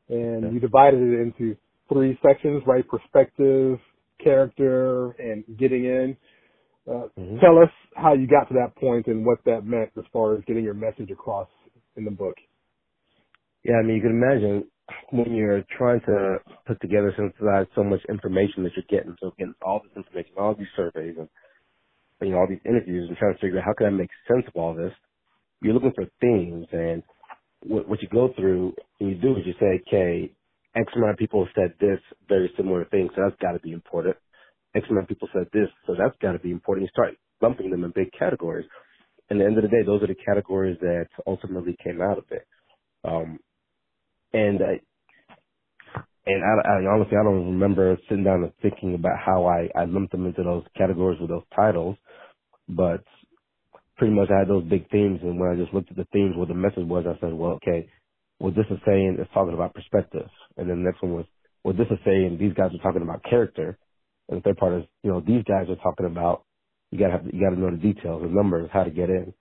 And 0.09 0.43
Yeah. 0.43 0.49
you 0.51 0.59
divided 0.59 1.01
it 1.01 1.21
into 1.21 1.57
three 1.89 2.17
sections, 2.23 2.63
right? 2.67 2.87
Perspective, 2.87 3.79
character, 4.19 5.11
and 5.13 5.45
getting 5.57 5.85
in. 5.85 6.17
Uh, 6.87 7.09
Mhm. 7.17 7.39
Tell 7.41 7.59
us 7.59 7.71
how 7.95 8.13
you 8.13 8.27
got 8.27 8.47
to 8.49 8.55
that 8.55 8.75
point 8.75 9.07
and 9.07 9.25
what 9.25 9.43
that 9.45 9.65
meant 9.65 9.91
as 9.97 10.05
far 10.07 10.35
as 10.35 10.43
getting 10.45 10.63
your 10.65 10.73
message 10.75 11.11
across 11.11 11.49
in 11.97 12.05
the 12.05 12.11
book. 12.11 12.37
Yeah, 13.63 13.77
I 13.77 13.83
mean, 13.83 13.97
you 13.97 14.01
can 14.01 14.11
imagine 14.11 14.71
when 15.11 15.33
you're 15.35 15.63
trying 15.77 16.01
to 16.01 16.39
put 16.65 16.79
together, 16.81 17.13
synthesize 17.17 17.67
so 17.75 17.83
much 17.83 18.03
information 18.09 18.63
that 18.63 18.73
you're 18.75 18.85
getting, 18.89 19.15
so 19.21 19.31
getting 19.37 19.55
all 19.61 19.81
this 19.81 19.91
information, 19.97 20.33
all 20.37 20.55
these 20.55 20.67
surveys, 20.75 21.17
and 21.17 21.29
you 22.21 22.31
know 22.31 22.39
all 22.39 22.47
these 22.49 22.65
interviews, 22.65 23.07
and 23.09 23.17
trying 23.17 23.33
to 23.33 23.39
figure 23.39 23.59
out 23.59 23.65
how 23.65 23.73
can 23.73 23.87
I 23.87 23.91
make 23.91 24.09
sense 24.27 24.45
of 24.47 24.55
all 24.55 24.75
this. 24.75 24.93
You're 25.61 25.73
looking 25.73 25.93
for 25.95 26.05
themes, 26.21 26.67
and 26.71 27.03
what, 27.61 27.87
what 27.87 28.01
you 28.01 28.09
go 28.09 28.33
through, 28.35 28.73
and 28.99 29.09
you 29.09 29.15
do 29.15 29.33
is 29.37 29.45
you 29.45 29.53
say, 29.59 29.81
okay, 29.87 30.33
X 30.75 30.91
amount 30.95 31.13
of 31.13 31.17
people 31.17 31.47
said 31.55 31.73
this 31.79 31.99
very 32.27 32.51
similar 32.57 32.85
thing, 32.85 33.09
so 33.15 33.23
that's 33.23 33.41
got 33.41 33.53
to 33.53 33.59
be 33.59 33.71
important. 33.71 34.15
X 34.75 34.85
amount 34.89 35.05
of 35.05 35.09
people 35.09 35.29
said 35.33 35.47
this, 35.53 35.69
so 35.87 35.95
that's 35.97 36.17
got 36.21 36.33
to 36.33 36.39
be 36.39 36.51
important. 36.51 36.85
You 36.85 36.89
start 36.91 37.15
lumping 37.41 37.71
them 37.71 37.83
in 37.83 37.91
big 37.95 38.11
categories. 38.17 38.67
And 39.29 39.39
at 39.41 39.43
the 39.43 39.47
end 39.49 39.57
of 39.57 39.63
the 39.63 39.69
day, 39.69 39.83
those 39.85 40.03
are 40.03 40.07
the 40.07 40.15
categories 40.15 40.77
that 40.81 41.07
ultimately 41.27 41.77
came 41.83 42.01
out 42.01 42.17
of 42.17 42.25
it. 42.31 42.47
Um, 43.03 43.39
and 44.33 44.61
I, 44.61 44.81
and 46.25 46.43
I, 46.43 46.69
I 46.69 46.93
honestly 46.93 47.17
I 47.17 47.23
don't 47.23 47.47
remember 47.57 47.97
sitting 48.09 48.23
down 48.23 48.43
and 48.43 48.53
thinking 48.61 48.95
about 48.95 49.19
how 49.23 49.45
I 49.45 49.69
I 49.79 49.85
lumped 49.85 50.11
them 50.11 50.25
into 50.25 50.43
those 50.43 50.63
categories 50.77 51.19
with 51.19 51.29
those 51.29 51.43
titles, 51.55 51.97
but 52.69 53.03
pretty 53.97 54.13
much 54.13 54.29
I 54.31 54.39
had 54.39 54.49
those 54.49 54.65
big 54.65 54.89
themes, 54.89 55.19
and 55.23 55.39
when 55.39 55.51
I 55.51 55.55
just 55.55 55.73
looked 55.73 55.91
at 55.91 55.97
the 55.97 56.07
themes, 56.13 56.35
what 56.35 56.47
the 56.47 56.53
message 56.55 56.85
was, 56.85 57.05
I 57.07 57.19
said, 57.19 57.33
well, 57.33 57.59
okay, 57.63 57.87
what 58.39 58.55
this 58.55 58.65
is 58.71 58.79
saying 58.85 59.17
is 59.19 59.27
talking 59.33 59.53
about 59.53 59.75
perspective, 59.75 60.27
and 60.57 60.69
then 60.69 60.83
the 60.83 60.89
next 60.89 61.01
one 61.03 61.13
was 61.13 61.25
what 61.63 61.77
this 61.77 61.87
is 61.91 61.99
saying, 62.05 62.37
these 62.39 62.53
guys 62.53 62.71
are 62.73 62.83
talking 62.83 63.03
about 63.03 63.23
character, 63.23 63.77
and 64.29 64.39
the 64.39 64.43
third 64.43 64.57
part 64.57 64.81
is 64.81 64.87
you 65.03 65.11
know 65.11 65.21
these 65.21 65.43
guys 65.45 65.67
are 65.69 65.81
talking 65.83 66.05
about 66.05 66.43
you 66.91 66.99
gotta 66.99 67.13
have 67.13 67.25
you 67.25 67.41
gotta 67.41 67.59
know 67.59 67.71
the 67.71 67.77
details, 67.77 68.23
the 68.23 68.29
numbers, 68.29 68.69
how 68.73 68.83
to 68.83 68.91
get 68.91 69.09
in, 69.09 69.33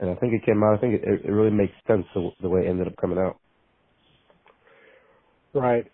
and 0.00 0.10
I 0.10 0.14
think 0.16 0.34
it 0.34 0.46
came 0.46 0.62
out. 0.62 0.78
I 0.78 0.80
think 0.80 0.94
it, 1.02 1.22
it 1.24 1.30
really 1.30 1.50
makes 1.54 1.74
sense 1.86 2.06
the, 2.14 2.30
the 2.42 2.48
way 2.48 2.62
it 2.66 2.70
ended 2.70 2.88
up 2.88 2.96
coming 3.00 3.18
out. 3.18 3.38
Right. 5.54 5.86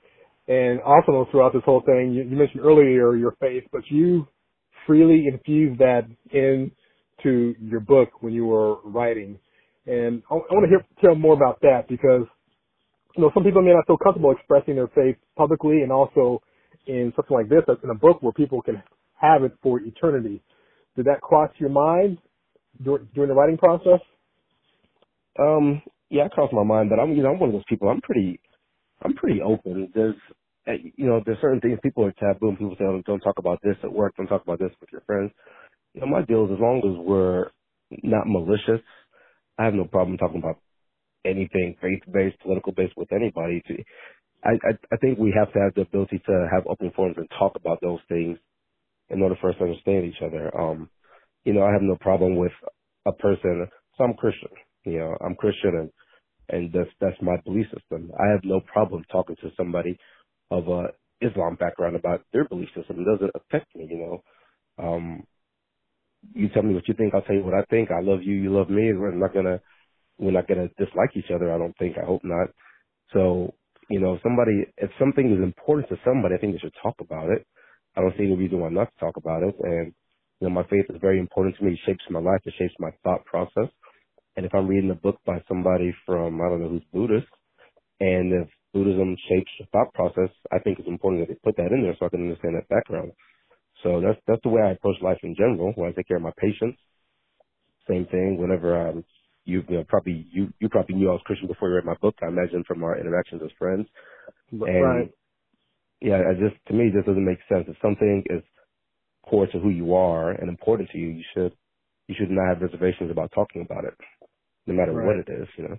And 0.49 0.81
also 0.81 1.27
throughout 1.31 1.53
this 1.53 1.63
whole 1.65 1.83
thing, 1.85 2.13
you, 2.13 2.23
you 2.25 2.37
mentioned 2.37 2.63
earlier 2.65 3.17
your 3.17 3.37
faith, 3.41 3.65
but 3.73 3.83
you 3.91 4.27
freely 4.87 5.27
infused 5.33 5.81
that 5.81 6.07
into 6.33 7.55
your 7.61 7.81
book 7.81 8.11
when 8.23 8.33
you 8.33 8.47
were 8.47 8.77
writing. 8.85 9.39
And 9.87 10.23
I, 10.31 10.35
I 10.35 10.55
want 10.55 10.65
to 10.65 10.69
hear 10.69 10.87
tell 11.03 11.15
more 11.15 11.35
about 11.35 11.61
that 11.63 11.89
because 11.89 12.25
you 13.17 13.23
know 13.23 13.31
some 13.35 13.45
people 13.45 13.63
may 13.63 13.73
not 13.73 13.87
feel 13.87 13.99
comfortable 13.99 14.33
expressing 14.33 14.77
their 14.77 14.89
faith 14.89 15.17
publicly, 15.37 15.83
and 15.83 15.93
also 15.93 16.43
in 16.87 17.13
something 17.17 17.37
like 17.37 17.49
this, 17.49 17.63
in 17.85 17.91
a 17.91 17.95
book 17.95 18.23
where 18.23 18.33
people 18.33 18.63
can 18.63 18.83
have 19.21 19.43
it 19.45 19.53
for 19.63 19.81
eternity. 19.81 20.43
Did 20.97 21.07
that 21.07 21.21
cross 21.21 21.51
your 21.59 21.71
mind 21.71 22.19
during, 22.83 23.09
during 23.15 23.29
the 23.29 23.35
writing 23.35 23.59
process? 23.59 24.01
Um, 25.39 25.83
yeah, 26.11 26.27
it 26.27 26.33
crossed 26.33 26.53
my 26.53 26.65
mind, 26.65 26.91
but 26.91 26.99
I'm, 26.99 27.13
you 27.13 27.23
know, 27.23 27.31
I'm 27.31 27.41
one 27.41 27.51
of 27.51 27.55
those 27.55 27.65
people. 27.69 27.89
I'm 27.89 28.01
pretty, 28.01 28.41
I'm 29.05 29.15
pretty 29.15 29.41
open. 29.43 29.91
There's, 29.95 30.17
eh, 30.67 30.91
you 30.97 31.07
know, 31.07 31.23
there's 31.25 31.41
certain 31.41 31.61
things 31.61 31.79
people 31.83 32.05
are 32.05 32.13
taboo. 32.13 32.49
And 32.49 32.59
people 32.59 32.77
say, 32.79 32.85
oh, 32.85 33.03
don't 33.07 33.21
talk 33.21 33.39
about 33.39 33.61
this 33.63 33.77
at 33.83 33.93
work. 33.93 34.15
Don't 34.17 34.27
talk 34.27 34.43
about 34.43 34.59
this 34.59 34.73
with 34.81 34.91
your 34.93 35.03
friends. 35.03 35.33
You 35.95 36.03
know, 36.03 36.07
my 36.07 36.23
deal 36.23 36.47
is 36.47 36.53
as 36.53 36.61
long 36.61 36.79
as 36.79 37.07
we're 37.07 37.51
not 38.03 38.27
malicious, 38.27 38.85
I 39.59 39.65
have 39.65 39.75
no 39.75 39.85
problem 39.85 40.19
talking 40.19 40.39
about 40.39 40.59
anything 41.25 41.77
faith-based, 41.81 42.41
political-based 42.41 42.97
with 42.97 43.13
anybody. 43.13 43.63
I, 44.45 44.51
I, 44.51 44.73
I 44.93 44.97
think 44.99 45.19
we 45.19 45.35
have 45.37 45.53
to 45.53 45.59
have 45.61 45.75
the 45.75 45.83
ability 45.83 46.23
to 46.27 46.49
have 46.53 46.67
open 46.67 46.93
forums 46.95 47.17
and 47.19 47.29
talk 47.39 47.53
about 47.57 47.81
those 47.83 48.01
things 48.09 48.39
in 49.11 49.23
order 49.23 49.37
for 49.41 49.51
us 49.51 49.57
to 49.59 49.65
understand 49.65 50.05
each 50.05 50.23
other. 50.25 50.55
Um, 50.59 50.89
you 51.45 51.53
know, 51.53 51.63
I 51.63 51.73
have 51.73 51.83
no 51.83 51.97
problem 52.01 52.37
with 52.37 52.53
a 53.07 53.13
person. 53.13 53.67
So 53.97 54.05
I'm 54.05 54.15
Christian. 54.15 54.51
You 54.85 54.99
know, 55.01 55.17
I'm 55.25 55.35
Christian 55.35 55.77
and 55.77 55.91
and 56.51 56.73
that's 56.73 56.91
that's 57.01 57.17
my 57.23 57.37
belief 57.45 57.67
system. 57.75 58.13
I 58.19 58.31
have 58.33 58.43
no 58.45 58.61
problem 58.61 59.05
talking 59.13 59.37
to 59.37 59.51
somebody 59.57 59.99
of 60.51 60.69
a 60.69 60.89
Islam 61.21 61.57
background 61.57 61.97
about 61.97 62.23
their 62.33 62.47
belief 62.49 62.69
system. 62.77 63.01
It 63.01 63.07
doesn't 63.07 63.33
affect 63.37 63.75
me, 63.77 63.89
you 63.91 63.99
know. 63.99 64.23
Um 64.85 65.25
you 66.35 66.49
tell 66.51 66.63
me 66.63 66.75
what 66.75 66.89
you 66.89 66.95
think, 66.95 67.15
I'll 67.15 67.23
tell 67.23 67.37
you 67.37 67.45
what 67.45 67.55
I 67.55 67.65
think. 67.71 67.91
I 67.91 68.01
love 68.03 68.23
you, 68.23 68.35
you 68.35 68.53
love 68.55 68.71
me. 68.71 68.93
We're 68.95 69.13
not 69.15 69.35
gonna 69.35 69.61
we're 70.19 70.33
not 70.33 70.49
gonna 70.49 70.69
dislike 70.79 71.11
each 71.17 71.31
other, 71.35 71.55
I 71.55 71.59
don't 71.59 71.77
think. 71.79 71.97
I 71.99 72.07
hope 72.07 72.23
not. 72.25 72.49
So, 73.13 73.55
you 73.91 74.01
know, 74.01 74.19
somebody 74.23 74.67
if 74.79 74.91
something 75.01 75.33
is 75.33 75.43
important 75.43 75.89
to 75.91 75.97
somebody, 76.05 76.37
I 76.37 76.39
think 76.39 76.55
they 76.55 76.61
should 76.61 76.75
talk 76.83 76.97
about 77.01 77.31
it. 77.31 77.47
I 77.97 78.03
don't 78.03 78.15
see 78.19 78.25
any 78.25 78.37
reason 78.37 78.61
why 78.61 78.71
not 78.71 78.93
to 78.95 79.01
talk 79.01 79.17
about 79.19 79.43
it. 79.43 79.57
And 79.63 79.95
you 80.41 80.49
know, 80.49 80.55
my 80.55 80.65
faith 80.65 80.87
is 80.91 80.97
very 81.01 81.19
important 81.21 81.57
to 81.59 81.65
me. 81.65 81.73
It 81.73 81.81
shapes 81.87 82.05
my 82.11 82.21
life, 82.21 82.41
it 82.47 82.55
shapes 82.59 82.75
my 82.79 82.91
thought 83.05 83.25
process. 83.27 83.71
And 84.39 84.47
if 84.47 84.55
I'm 84.55 84.69
reading 84.69 84.93
a 84.93 84.95
book 84.95 85.19
by 85.27 85.43
somebody 85.49 85.93
from, 86.07 86.41
I 86.41 86.49
don't 86.49 86.63
know 86.63 86.69
who's 86.69 86.85
Buddhist, 86.93 87.27
and 87.99 88.33
if 88.33 88.49
Buddhism 88.73 89.17
shapes 89.29 89.51
the 89.59 89.67
thought 89.73 89.93
process, 89.95 90.31
I 90.53 90.61
think 90.61 90.79
it's 90.79 90.87
important 90.87 91.27
that 91.27 91.35
they 91.35 91.41
put 91.43 91.57
that 91.57 91.73
in 91.75 91.83
there 91.83 91.97
so 91.99 92.07
I 92.07 92.09
can 92.09 92.23
understand 92.23 92.55
that 92.55 92.69
background. 92.69 93.11
So 93.83 94.01
that's 94.01 94.21
that's 94.29 94.43
the 94.45 94.51
way 94.51 94.63
I 94.63 94.79
approach 94.79 95.03
life 95.03 95.19
in 95.25 95.35
general. 95.35 95.73
When 95.75 95.89
I 95.89 95.93
take 95.93 96.07
care 96.07 96.19
of 96.19 96.23
my 96.23 96.31
patients, 96.39 96.79
same 97.91 98.07
thing. 98.13 98.39
Whenever 98.39 98.91
um, 98.91 99.05
you, 99.45 99.65
you 99.69 99.79
know, 99.79 99.85
probably 99.89 100.25
you 100.31 100.53
you 100.61 100.69
probably 100.69 100.95
knew 100.95 101.09
I 101.09 101.15
was 101.15 101.23
Christian 101.27 101.49
before 101.49 101.71
you 101.71 101.75
read 101.75 101.85
my 101.85 101.99
book. 102.01 102.15
I 102.23 102.29
imagine 102.29 102.63
from 102.63 102.85
our 102.85 102.97
interactions 102.97 103.43
as 103.45 103.51
friends. 103.59 103.89
And 104.53 104.63
right. 104.63 105.11
yeah, 106.01 106.23
I 106.31 106.35
just 106.35 106.65
to 106.69 106.75
me 106.75 106.93
this 106.95 107.05
doesn't 107.05 107.27
make 107.27 107.43
sense. 107.49 107.65
If 107.67 107.75
something 107.83 108.23
is 108.31 108.45
core 109.29 109.49
to 109.49 109.59
who 109.59 109.71
you 109.71 109.95
are 109.95 110.31
and 110.31 110.49
important 110.49 110.91
to 110.91 110.99
you, 110.99 111.09
you 111.09 111.25
should 111.35 111.53
you 112.07 112.15
should 112.17 112.31
not 112.31 112.47
have 112.47 112.63
reservations 112.63 113.11
about 113.11 113.33
talking 113.35 113.63
about 113.63 113.85
it 113.85 113.95
no 114.69 114.75
matter 114.75 114.93
right. 114.93 115.07
what 115.07 115.17
it 115.17 115.29
is, 115.29 115.49
you 115.57 115.65
know. 115.65 115.77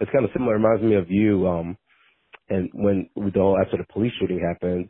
It's 0.00 0.10
kind 0.10 0.24
of 0.24 0.30
similar. 0.32 0.54
It 0.54 0.58
reminds 0.58 0.82
me 0.82 0.96
of 0.96 1.10
you, 1.10 1.46
um, 1.46 1.78
and 2.48 2.68
when 2.74 3.08
the 3.16 3.30
whole 3.36 3.56
after 3.58 3.78
the 3.78 3.92
police 3.92 4.12
shooting 4.20 4.40
happened, 4.40 4.88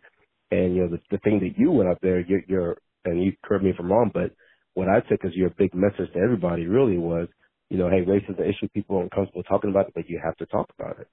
and 0.50 0.74
you 0.74 0.82
know 0.82 0.88
the 0.88 0.98
the 1.10 1.18
thing 1.18 1.40
that 1.40 1.60
you 1.60 1.70
went 1.70 1.90
up 1.90 1.98
there, 2.00 2.20
you're, 2.20 2.42
you're 2.48 2.78
and 3.04 3.22
you 3.22 3.32
correct 3.44 3.64
me 3.64 3.70
if 3.70 3.76
I'm 3.78 3.92
wrong, 3.92 4.10
but 4.12 4.30
what 4.74 4.88
I 4.88 5.00
took 5.00 5.24
as 5.24 5.34
your 5.34 5.50
big 5.50 5.74
message 5.74 6.12
to 6.14 6.18
everybody 6.18 6.66
really 6.66 6.98
was, 6.98 7.28
you 7.70 7.78
know, 7.78 7.88
hey, 7.88 8.00
race 8.00 8.24
is 8.28 8.36
an 8.38 8.44
issue. 8.44 8.68
People 8.74 8.98
are 8.98 9.02
uncomfortable 9.02 9.42
talking 9.44 9.70
about 9.70 9.88
it, 9.88 9.92
but 9.94 10.08
you 10.08 10.20
have 10.24 10.36
to 10.38 10.46
talk 10.46 10.68
about 10.78 10.98
it. 11.00 11.08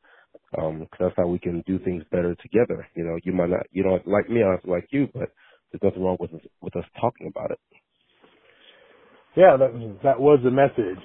Um, 0.57 0.79
cause 0.91 0.99
that's 0.99 1.15
how 1.17 1.27
we 1.27 1.39
can 1.39 1.63
do 1.67 1.79
things 1.79 2.03
better 2.11 2.35
together. 2.41 2.87
You 2.95 3.03
know, 3.03 3.17
you 3.23 3.33
might 3.33 3.49
not, 3.49 3.67
you 3.71 3.83
don't 3.83 4.05
like 4.07 4.29
me, 4.29 4.41
I 4.41 4.55
don't 4.55 4.67
like 4.67 4.87
you, 4.91 5.07
but 5.13 5.29
there's 5.71 5.83
nothing 5.83 6.03
wrong 6.03 6.17
with 6.19 6.33
us, 6.33 6.41
with 6.61 6.75
us 6.75 6.85
talking 6.99 7.27
about 7.27 7.51
it. 7.51 7.59
Yeah, 9.35 9.55
that, 9.57 9.99
that 10.03 10.19
was 10.19 10.39
the 10.43 10.51
message. 10.51 11.01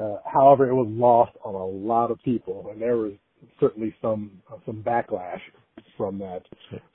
Uh, 0.00 0.16
however, 0.24 0.68
it 0.68 0.74
was 0.74 0.88
lost 0.90 1.32
on 1.44 1.54
a 1.54 1.66
lot 1.66 2.10
of 2.10 2.18
people, 2.22 2.68
and 2.70 2.80
there 2.80 2.96
was 2.96 3.12
certainly 3.60 3.94
some 4.02 4.30
uh, 4.52 4.56
some 4.66 4.82
backlash 4.82 5.40
from 5.96 6.18
that, 6.18 6.42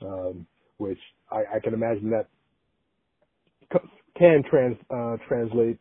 um, 0.02 0.46
which 0.78 0.98
I, 1.30 1.56
I 1.56 1.60
can 1.60 1.74
imagine 1.74 2.10
that 2.10 2.26
can 4.16 4.42
trans 4.48 4.76
uh, 4.90 5.16
translate 5.28 5.78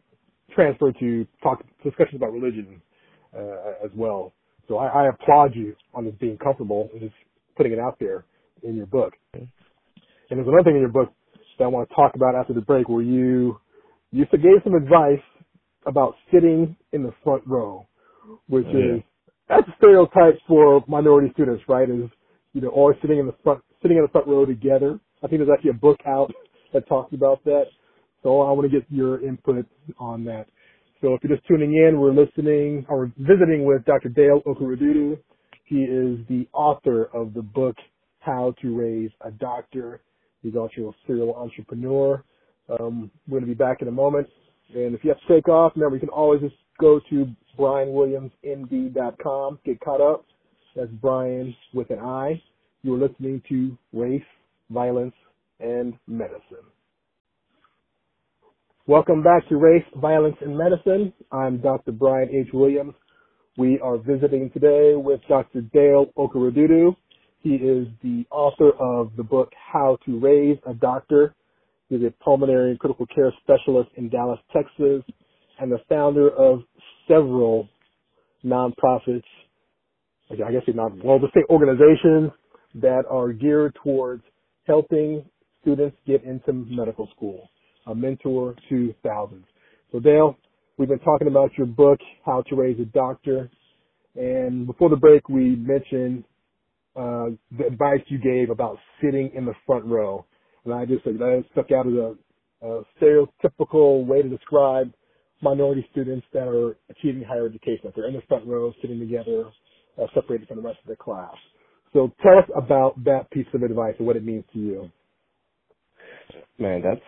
transfer 0.53 0.91
to 0.91 1.27
talk 1.43 1.63
discussions 1.83 2.15
about 2.15 2.33
religion 2.33 2.81
uh, 3.37 3.85
as 3.85 3.91
well. 3.95 4.33
So 4.67 4.77
I, 4.77 5.05
I 5.05 5.09
applaud 5.09 5.55
you 5.55 5.75
on 5.93 6.05
just 6.05 6.19
being 6.19 6.37
comfortable 6.37 6.89
and 6.91 7.01
just 7.01 7.13
putting 7.55 7.71
it 7.71 7.79
out 7.79 7.97
there 7.99 8.25
in 8.63 8.75
your 8.75 8.85
book. 8.85 9.13
And 9.33 9.47
there's 10.29 10.47
another 10.47 10.63
thing 10.63 10.75
in 10.75 10.81
your 10.81 10.89
book 10.89 11.13
that 11.57 11.65
I 11.65 11.67
want 11.67 11.89
to 11.89 11.95
talk 11.95 12.13
about 12.15 12.35
after 12.35 12.53
the 12.53 12.61
break, 12.61 12.89
where 12.89 13.03
you 13.03 13.59
you 14.11 14.25
gave 14.31 14.63
some 14.63 14.75
advice 14.75 15.21
about 15.85 16.15
sitting 16.33 16.75
in 16.91 17.03
the 17.03 17.13
front 17.23 17.43
row, 17.45 17.85
which 18.47 18.65
yeah. 18.73 18.95
is 18.95 19.01
that's 19.50 19.67
a 19.67 19.75
stereotype 19.77 20.39
for 20.47 20.83
minority 20.88 21.29
students, 21.33 21.63
right? 21.67 21.89
Is 21.89 22.09
you 22.53 22.61
know 22.61 22.69
always 22.69 22.97
sitting 23.01 23.19
in 23.19 23.25
the 23.25 23.35
front 23.43 23.61
sitting 23.81 23.97
in 23.97 24.03
the 24.03 24.09
front 24.09 24.27
row 24.27 24.45
together. 24.45 25.00
I 25.23 25.27
think 25.27 25.39
there's 25.39 25.51
actually 25.53 25.71
a 25.71 25.73
book 25.73 26.00
out 26.07 26.31
that 26.73 26.88
talks 26.88 27.13
about 27.13 27.43
that. 27.45 27.65
So 28.23 28.41
I 28.41 28.51
want 28.51 28.71
to 28.71 28.79
get 28.79 28.88
your 28.89 29.23
input 29.25 29.65
on 29.97 30.23
that. 30.25 30.45
So 31.01 31.15
if 31.15 31.23
you're 31.23 31.35
just 31.35 31.47
tuning 31.47 31.73
in, 31.73 32.00
we're 32.00 32.13
listening 32.13 32.85
or 32.88 33.11
visiting 33.17 33.65
with 33.65 33.83
Dr. 33.85 34.09
Dale 34.09 34.41
Okorodudu. 34.45 35.17
He 35.65 35.77
is 35.77 36.19
the 36.29 36.47
author 36.53 37.05
of 37.13 37.33
the 37.33 37.41
book 37.41 37.75
How 38.19 38.53
to 38.61 38.77
Raise 38.77 39.09
a 39.21 39.31
Doctor. 39.31 40.01
He's 40.43 40.55
also 40.55 40.89
a 40.89 41.07
serial 41.07 41.33
entrepreneur. 41.35 42.23
Um, 42.69 43.09
we're 43.27 43.39
going 43.39 43.50
to 43.50 43.55
be 43.55 43.57
back 43.57 43.81
in 43.81 43.88
a 43.88 43.91
moment. 43.91 44.27
And 44.73 44.95
if 44.95 45.03
you 45.03 45.09
have 45.09 45.19
to 45.19 45.27
take 45.27 45.49
off, 45.49 45.73
remember 45.75 45.97
you 45.97 45.99
can 45.99 46.09
always 46.09 46.41
just 46.41 46.55
go 46.79 46.99
to 47.09 47.27
brianwilliamsmd.com, 47.59 49.59
get 49.65 49.81
caught 49.81 50.01
up. 50.01 50.25
That's 50.75 50.89
Brian 51.01 51.53
with 51.73 51.89
an 51.89 51.99
I. 51.99 52.41
You 52.81 52.95
are 52.95 52.97
listening 52.97 53.41
to 53.49 53.77
Race, 53.91 54.23
Violence, 54.69 55.13
and 55.59 55.93
Medicine. 56.07 56.63
Welcome 58.87 59.21
back 59.21 59.47
to 59.49 59.57
Race, 59.57 59.83
Violence, 59.97 60.37
and 60.41 60.57
Medicine. 60.57 61.11
I'm 61.31 61.57
Dr. 61.57 61.91
Brian 61.91 62.29
H. 62.33 62.47
Williams. 62.53 62.93
We 63.57 63.79
are 63.81 63.97
visiting 63.97 64.49
today 64.51 64.93
with 64.95 65.19
Dr. 65.27 65.59
Dale 65.61 66.05
Okorodudu. 66.17 66.95
He 67.41 67.55
is 67.55 67.87
the 68.01 68.25
author 68.31 68.71
of 68.79 69.11
the 69.17 69.23
book 69.23 69.51
How 69.71 69.97
to 70.05 70.19
Raise 70.19 70.57
a 70.65 70.73
Doctor 70.73 71.35
He's 71.91 72.03
a 72.03 72.24
pulmonary 72.24 72.69
and 72.71 72.79
critical 72.79 73.05
care 73.13 73.33
specialist 73.43 73.89
in 73.98 74.07
Dallas, 74.07 74.39
Texas, 74.53 75.03
and 75.60 75.69
the 75.69 75.79
founder 75.89 76.29
of 76.29 76.62
several 77.05 77.67
nonprofits, 78.45 79.25
I 80.31 80.36
guess 80.53 80.62
you 80.67 80.74
not, 80.74 80.93
well, 81.03 81.19
let's 81.21 81.33
say 81.33 81.41
organizations 81.50 82.31
that 82.75 83.03
are 83.10 83.33
geared 83.33 83.75
towards 83.83 84.24
helping 84.65 85.25
students 85.62 85.98
get 86.07 86.24
into 86.24 86.53
medical 86.53 87.10
school, 87.13 87.50
a 87.88 87.93
mentor 87.93 88.55
to 88.69 88.95
thousands. 89.03 89.43
So 89.91 90.00
Dale, 90.00 90.38
we've 90.77 90.88
been 90.88 91.00
talking 91.00 91.27
about 91.27 91.51
your 91.57 91.67
book, 91.67 92.00
How 92.25 92.41
to 92.43 92.55
Raise 92.55 92.79
a 92.79 92.86
Doctor, 92.86 93.51
and 94.15 94.65
before 94.65 94.89
the 94.89 94.95
break 94.95 95.27
we 95.27 95.57
mentioned 95.57 96.24
uh, 96.95 97.36
the 97.57 97.65
advice 97.67 98.00
you 98.07 98.17
gave 98.17 98.50
about 98.50 98.77
sitting 99.03 99.29
in 99.36 99.43
the 99.43 99.53
front 99.65 99.83
row. 99.83 100.25
And 100.65 100.73
I 100.73 100.85
just 100.85 101.03
that 101.03 101.43
stuck 101.51 101.71
out 101.71 101.87
as 101.87 101.93
a, 101.93 102.15
a 102.67 102.83
stereotypical 102.99 104.05
way 104.05 104.21
to 104.21 104.29
describe 104.29 104.93
minority 105.41 105.85
students 105.91 106.25
that 106.33 106.47
are 106.47 106.77
achieving 106.89 107.23
higher 107.23 107.47
education, 107.47 107.81
that 107.85 107.95
they're 107.95 108.07
in 108.07 108.13
the 108.13 108.21
front 108.27 108.45
row, 108.45 108.71
sitting 108.81 108.99
together, 108.99 109.45
uh, 110.01 110.05
separated 110.13 110.47
from 110.47 110.57
the 110.57 110.63
rest 110.63 110.79
of 110.83 110.89
the 110.89 110.95
class. 110.95 111.33
So 111.93 112.11
tell 112.21 112.37
us 112.37 112.49
about 112.55 113.03
that 113.03 113.29
piece 113.31 113.47
of 113.53 113.63
advice 113.63 113.95
and 113.97 114.07
what 114.07 114.15
it 114.15 114.23
means 114.23 114.45
to 114.53 114.59
you. 114.59 114.91
Man, 116.59 116.81
that's 116.83 117.01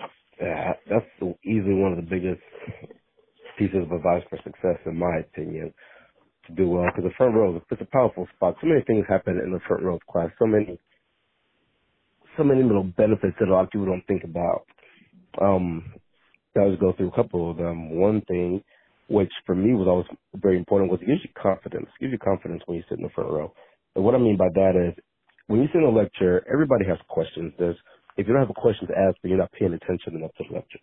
that's 0.89 1.05
easily 1.45 1.75
one 1.75 1.91
of 1.93 1.98
the 1.98 2.10
biggest 2.10 2.41
pieces 3.57 3.83
of 3.83 3.91
advice 3.91 4.24
for 4.29 4.38
success, 4.43 4.79
in 4.86 4.98
my 4.98 5.17
opinion, 5.19 5.74
to 6.48 6.55
do 6.55 6.67
well. 6.67 6.86
Because 6.88 7.10
the 7.10 7.15
front 7.15 7.36
row, 7.36 7.62
it's 7.69 7.81
a 7.81 7.86
powerful 7.86 8.27
spot. 8.36 8.55
So 8.60 8.67
many 8.67 8.81
things 8.81 9.05
happen 9.07 9.39
in 9.39 9.51
the 9.51 9.60
front 9.67 9.83
row 9.83 9.95
of 9.95 10.01
class. 10.12 10.31
So 10.39 10.48
many 10.48 10.79
so 12.38 12.44
many 12.44 12.63
little 12.63 12.84
benefits 12.84 13.36
that 13.40 13.50
a 13.50 13.54
lot 13.54 13.63
of 13.63 13.70
people 13.70 13.86
don't 13.86 14.06
think 14.08 14.24
about. 14.24 14.66
Um, 15.42 15.94
I'll 16.56 16.78
go 16.78 16.94
through 16.94 17.10
a 17.10 17.16
couple 17.16 17.50
of 17.50 17.58
them. 17.58 17.90
One 17.92 18.22
thing, 18.28 18.63
which 19.08 19.32
for 19.46 19.56
me 19.56 19.74
was 19.74 19.88
always 19.88 20.06
very 20.36 20.58
important, 20.58 20.92
was 20.92 21.02
it 21.02 21.08
gives 21.08 21.24
you 21.24 21.30
confidence. 21.42 21.88
It 22.00 22.04
gives 22.04 22.12
you 22.12 22.20
confidence 22.20 22.62
when 22.66 22.78
you 22.78 22.84
sit 22.90 23.00
in 23.00 23.04
the 23.04 23.10
front 23.10 23.32
row. 23.32 23.54
And 23.96 24.04
what 24.04 24.16
I 24.16 24.20
mean 24.20 24.38
by 24.38 24.50
that 24.54 24.74
is, 24.75 25.04
when 25.48 25.62
you 25.62 25.68
sit 25.74 25.82
in 25.82 25.84
a 25.84 25.90
lecture, 25.90 26.46
everybody 26.52 26.86
has 26.88 26.98
questions. 27.10 27.54
There's, 27.58 27.75
if 28.18 28.28
you 28.28 28.34
don't 28.34 28.42
have 28.42 28.50
a 28.50 28.62
question 28.62 28.88
to 28.88 28.94
ask, 28.98 29.18
then 29.22 29.32
you're 29.32 29.40
not 29.40 29.52
paying 29.52 29.74
attention 29.74 30.16
enough 30.16 30.32
to 30.38 30.44
the 30.48 30.56
lecture. 30.56 30.80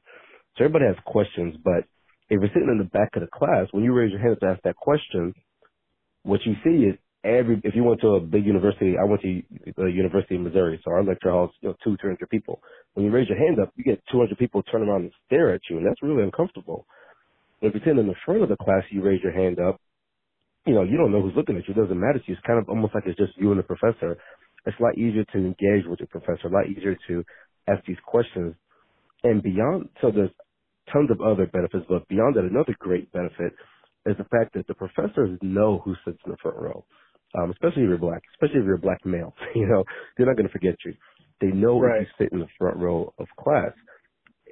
So 0.57 0.65
everybody 0.65 0.87
has 0.87 0.97
questions, 1.07 1.57
but 1.65 1.87
if 2.29 2.39
you're 2.41 2.51
sitting 2.53 2.69
in 2.71 2.79
the 2.79 2.91
back 2.93 3.11
of 3.15 3.23
the 3.23 3.29
class, 3.33 3.67
when 3.73 3.85
you 3.85 3.93
raise 3.93 4.11
your 4.13 4.21
hand 4.21 4.37
to 4.41 4.47
ask 4.47 4.63
that 4.63 4.77
question, 4.77 5.35
what 6.23 6.41
you 6.45 6.55
see 6.63 6.87
is 6.87 6.97
every 7.25 7.61
if 7.65 7.75
you 7.75 7.85
went 7.85 8.01
to 8.03 8.17
a 8.17 8.21
big 8.21 8.47
university, 8.47 8.97
I 8.99 9.05
went 9.05 9.23
to 9.23 9.43
the 9.77 9.91
University 9.91 10.37
of 10.37 10.43
Missouri, 10.43 10.81
so 10.85 10.93
our 10.93 11.05
lecture 11.05 11.31
hall 11.31 11.47
is 11.47 11.51
you 11.61 11.69
know 11.71 11.77
two, 11.85 11.97
three 12.01 12.11
hundred 12.11 12.31
people. 12.31 12.63
When 12.95 13.07
you 13.07 13.13
raise 13.13 13.29
your 13.29 13.39
hand 13.39 13.61
up, 13.61 13.73
you 13.77 13.85
get 13.85 14.03
two 14.11 14.19
hundred 14.19 14.39
people 14.39 14.63
turn 14.65 14.89
around 14.89 15.03
and 15.03 15.13
stare 15.27 15.55
at 15.55 15.63
you, 15.71 15.79
and 15.79 15.87
that's 15.87 16.03
really 16.03 16.23
uncomfortable. 16.23 16.87
But 17.61 17.69
If 17.69 17.75
you're 17.75 17.83
sitting 17.85 18.01
in 18.01 18.09
the 18.09 18.21
front 18.25 18.43
of 18.43 18.49
the 18.49 18.57
class, 18.57 18.85
you 18.91 19.03
raise 19.03 19.23
your 19.23 19.33
hand 19.33 19.61
up. 19.61 19.81
You 20.67 20.75
know, 20.75 20.83
you 20.83 20.99
don't 20.99 21.13
know 21.13 21.23
who's 21.23 21.37
looking 21.37 21.57
at 21.57 21.69
you. 21.69 21.75
It 21.75 21.81
doesn't 21.81 22.01
matter 22.01 22.19
to 22.19 22.25
you. 22.27 22.35
It's 22.35 22.47
kind 22.47 22.59
of 22.59 22.69
almost 22.69 22.95
like 22.95 23.05
it's 23.07 23.19
just 23.19 23.37
you 23.39 23.51
and 23.51 23.59
the 23.59 23.65
professor. 23.65 24.19
It's 24.67 24.79
a 24.81 24.83
lot 24.83 24.99
easier 24.99 25.25
to 25.25 25.39
engage 25.39 25.87
with 25.89 26.01
the 26.01 26.07
professor, 26.07 26.49
a 26.49 26.53
lot 26.53 26.69
easier 26.69 26.97
to 27.09 27.25
ask 27.69 27.85
these 27.87 28.01
questions. 28.07 28.55
And 29.25 29.43
beyond, 29.43 29.89
so 30.01 30.11
there's 30.15 30.31
tons 30.93 31.11
of 31.11 31.21
other 31.21 31.47
benefits, 31.47 31.87
but 31.89 32.09
beyond 32.09 32.37
that, 32.37 32.45
another 32.45 32.77
great 32.79 33.13
benefit 33.13 33.55
is 34.07 34.17
the 34.19 34.25
fact 34.25 34.55
that 34.55 34.67
the 34.69 34.75
professors 34.75 35.39
know 35.43 35.81
who 35.85 35.95
sits 36.05 36.19
in 36.27 36.33
the 36.33 36.39
front 36.43 36.59
row 36.59 36.85
um, 37.39 37.51
especially 37.51 37.83
if 37.83 37.89
you're 37.89 37.99
black, 37.99 38.23
especially 38.35 38.61
if 38.61 38.67
you're 38.67 38.75
a 38.75 38.79
black 38.79 39.05
male. 39.05 39.35
You 39.55 39.67
know, 39.67 39.85
they're 40.17 40.27
not 40.27 40.37
going 40.37 40.49
to 40.49 40.53
forget 40.53 40.77
you. 40.85 40.95
They 41.41 41.49
know 41.49 41.81
right. 41.81 42.03
if 42.03 42.09
you 42.19 42.25
sit 42.25 42.33
in 42.33 42.41
the 42.41 42.49
front 42.59 42.79
row 42.79 43.13
of 43.19 43.27
class, 43.39 43.73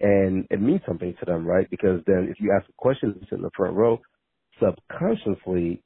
and 0.00 0.46
it 0.50 0.60
means 0.60 0.80
something 0.86 1.14
to 1.18 1.26
them, 1.26 1.46
right? 1.46 1.68
Because 1.70 2.00
then 2.06 2.28
if 2.30 2.40
you 2.40 2.52
ask 2.56 2.68
a 2.68 2.72
question 2.76 3.10
and 3.12 3.26
sit 3.28 3.36
in 3.36 3.42
the 3.42 3.50
front 3.56 3.74
row, 3.74 4.00
subconsciously, 4.62 5.82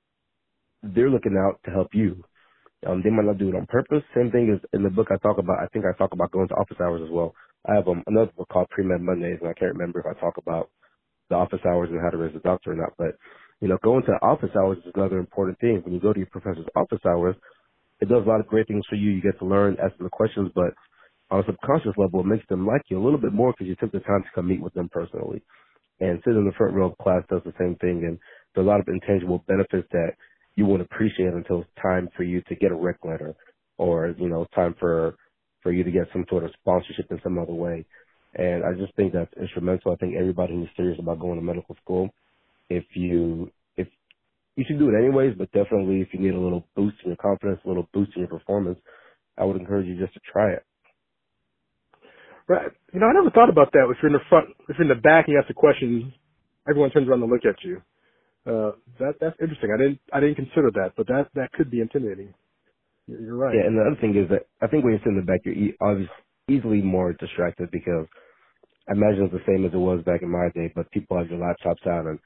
they're 0.82 1.11
looking 1.11 1.37
out 1.38 1.61
to 1.64 1.70
help 1.70 1.88
you. 1.92 2.25
Um, 2.87 3.00
they 3.04 3.11
might 3.11 3.26
not 3.26 3.38
do 3.38 3.49
it 3.49 3.54
on 3.54 3.66
purpose. 3.66 4.02
Same 4.14 4.30
thing 4.30 4.52
as 4.52 4.61
in 4.72 4.82
the 4.82 4.90
book 4.90 5.08
I 5.11 5.16
talk 5.18 5.38
about. 5.38 5.61
I 5.61 5.66
think 5.68 5.84
I 5.84 5.96
talk 5.96 6.12
about 6.12 6.32
going 6.32 6.49
to 6.49 6.54
office 6.54 6.78
hours 6.80 7.02
as 7.04 7.11
well. 7.11 7.34
I 7.68 7.75
have 7.76 7.88
um, 7.88 8.02
another 8.06 8.32
book 8.37 8.49
called 8.49 8.70
Pre 8.70 8.84
Med 8.84 9.00
Mondays, 9.00 9.38
and 9.40 9.49
I 9.49 9.54
can't 9.54 9.75
remember 9.75 10.00
if 10.00 10.06
I 10.06 10.18
talk 10.20 10.37
about 10.38 10.70
the 11.30 11.37
office 11.37 11.61
hours 11.66 11.90
and 11.90 12.00
how 12.02 12.11
to 12.11 12.18
raise 12.18 12.37
a 12.37 12.40
doctor 12.40 12.72
or 12.72 12.76
not. 12.76 12.92
But 12.99 13.16
you 13.62 13.69
know, 13.69 13.78
going 13.85 14.02
to 14.02 14.12
office 14.23 14.50
hours 14.59 14.76
is 14.78 14.92
another 14.97 15.19
important 15.19 15.57
thing. 15.61 15.81
When 15.85 15.95
you 15.95 16.00
go 16.00 16.12
to 16.12 16.19
your 16.19 16.26
professor's 16.26 16.66
office 16.75 16.99
hours, 17.07 17.37
it 18.00 18.09
does 18.09 18.25
a 18.26 18.28
lot 18.28 18.40
of 18.40 18.49
great 18.49 18.66
things 18.66 18.85
for 18.90 18.97
you. 18.97 19.12
You 19.12 19.23
get 19.23 19.38
to 19.38 19.45
learn, 19.47 19.76
ask 19.81 19.97
them 19.97 20.07
the 20.07 20.11
questions, 20.11 20.50
but 20.52 20.75
on 21.31 21.40
a 21.40 21.47
subconscious 21.47 21.92
level, 21.97 22.21
it 22.21 22.26
makes 22.26 22.47
them 22.49 22.66
like 22.66 22.83
you 22.88 22.99
a 23.00 23.04
little 23.04 23.21
bit 23.21 23.33
more 23.33 23.52
because 23.52 23.69
you 23.69 23.76
took 23.76 23.92
the 23.92 24.00
time 24.00 24.25
to 24.25 24.28
come 24.35 24.49
meet 24.49 24.61
with 24.61 24.75
them 24.75 24.88
personally. 24.90 25.42
And 26.00 26.19
sitting 26.25 26.40
in 26.40 26.45
the 26.45 26.52
front 26.59 26.75
row 26.75 26.90
of 26.90 26.99
class 26.99 27.23
does 27.31 27.42
the 27.45 27.54
same 27.57 27.76
thing. 27.76 28.02
And 28.04 28.19
there's 28.52 28.66
a 28.66 28.69
lot 28.69 28.81
of 28.81 28.88
intangible 28.88 29.45
benefits 29.47 29.87
that 29.92 30.14
you 30.57 30.66
won't 30.66 30.83
appreciate 30.83 31.33
until 31.33 31.61
it's 31.61 31.71
time 31.81 32.09
for 32.16 32.25
you 32.25 32.42
to 32.49 32.57
get 32.57 32.73
a 32.73 32.75
rec 32.75 32.97
letter 33.04 33.33
or, 33.78 34.12
you 34.19 34.28
know, 34.28 34.45
time 34.57 34.75
for, 34.81 35.14
for 35.62 35.71
you 35.71 35.85
to 35.85 35.90
get 35.92 36.09
some 36.12 36.25
sort 36.28 36.42
of 36.42 36.50
sponsorship 36.61 37.07
in 37.12 37.21
some 37.23 37.38
other 37.38 37.54
way. 37.54 37.87
And 38.35 38.64
I 38.64 38.73
just 38.73 38.92
think 38.97 39.12
that's 39.12 39.33
instrumental. 39.40 39.92
I 39.92 39.97
think 39.97 40.16
everybody 40.19 40.54
who's 40.54 40.69
serious 40.76 40.99
about 40.99 41.21
going 41.21 41.37
to 41.37 41.45
medical 41.45 41.76
school 41.81 42.11
if 42.71 42.85
you 42.95 43.50
if 43.76 43.88
you 44.57 44.64
should 44.69 44.78
do 44.81 44.90
it 44.90 44.99
anyways, 44.99 45.35
but 45.38 45.52
definitely 45.52 46.00
if 46.02 46.09
you 46.14 46.21
need 46.21 46.35
a 46.35 46.40
little 46.40 46.66
boost 46.76 46.97
in 47.04 47.11
your 47.11 47.16
confidence, 47.19 47.61
a 47.64 47.69
little 47.69 47.88
boost 47.95 48.12
in 48.16 48.21
your 48.23 48.28
performance, 48.31 48.78
I 49.38 49.45
would 49.45 49.57
encourage 49.57 49.87
you 49.87 49.99
just 49.99 50.14
to 50.14 50.21
try 50.33 50.52
it. 50.52 50.64
Right. 52.49 52.71
You 52.95 53.00
know, 53.00 53.07
I 53.09 53.14
never 53.14 53.31
thought 53.31 53.50
about 53.50 53.73
that. 53.73 53.88
If 53.90 53.99
you're 54.02 54.12
in 54.12 54.19
the 54.19 54.26
front, 54.28 54.50
if 54.69 54.76
you're 54.78 54.90
in 54.90 54.97
the 54.97 55.02
back, 55.02 55.26
and 55.28 55.35
you 55.35 55.40
ask 55.40 55.50
a 55.50 55.54
question, 55.54 56.12
everyone 56.69 56.90
turns 56.92 57.09
around 57.09 57.21
to 57.21 57.26
look 57.26 57.47
at 57.47 57.57
you. 57.64 57.83
Uh, 58.47 58.73
that 59.00 59.14
that's 59.21 59.37
interesting. 59.40 59.71
I 59.75 59.78
didn't 59.78 60.00
I 60.12 60.21
didn't 60.21 60.37
consider 60.37 60.71
that, 60.75 60.95
but 60.97 61.07
that 61.09 61.28
that 61.37 61.52
could 61.54 61.71
be 61.71 61.81
intimidating. 61.81 62.35
You're, 63.09 63.21
you're 63.23 63.37
right. 63.37 63.54
Yeah, 63.57 63.66
and 63.66 63.78
the 63.78 63.83
other 63.83 64.00
thing 64.00 64.16
is 64.16 64.28
that 64.31 64.47
I 64.62 64.69
think 64.69 64.85
when 64.85 64.95
you 64.95 65.00
sit 65.00 65.11
in 65.11 65.16
the 65.16 65.23
back, 65.26 65.42
you're 65.45 65.54
e- 65.54 65.76
obviously 65.81 66.14
easily 66.49 66.83
more 66.83 67.12
distracted 67.14 67.71
because 67.73 68.07
I 68.88 68.92
imagine 68.92 69.25
it's 69.25 69.35
the 69.35 69.47
same 69.52 69.66
as 69.66 69.73
it 69.75 69.78
was 69.78 70.02
back 70.04 70.23
in 70.23 70.31
my 70.31 70.49
day. 70.54 70.73
But 70.75 70.90
people 70.92 71.19
have 71.19 71.28
their 71.28 71.38
laptops 71.38 71.87
out 71.87 72.07
and 72.07 72.19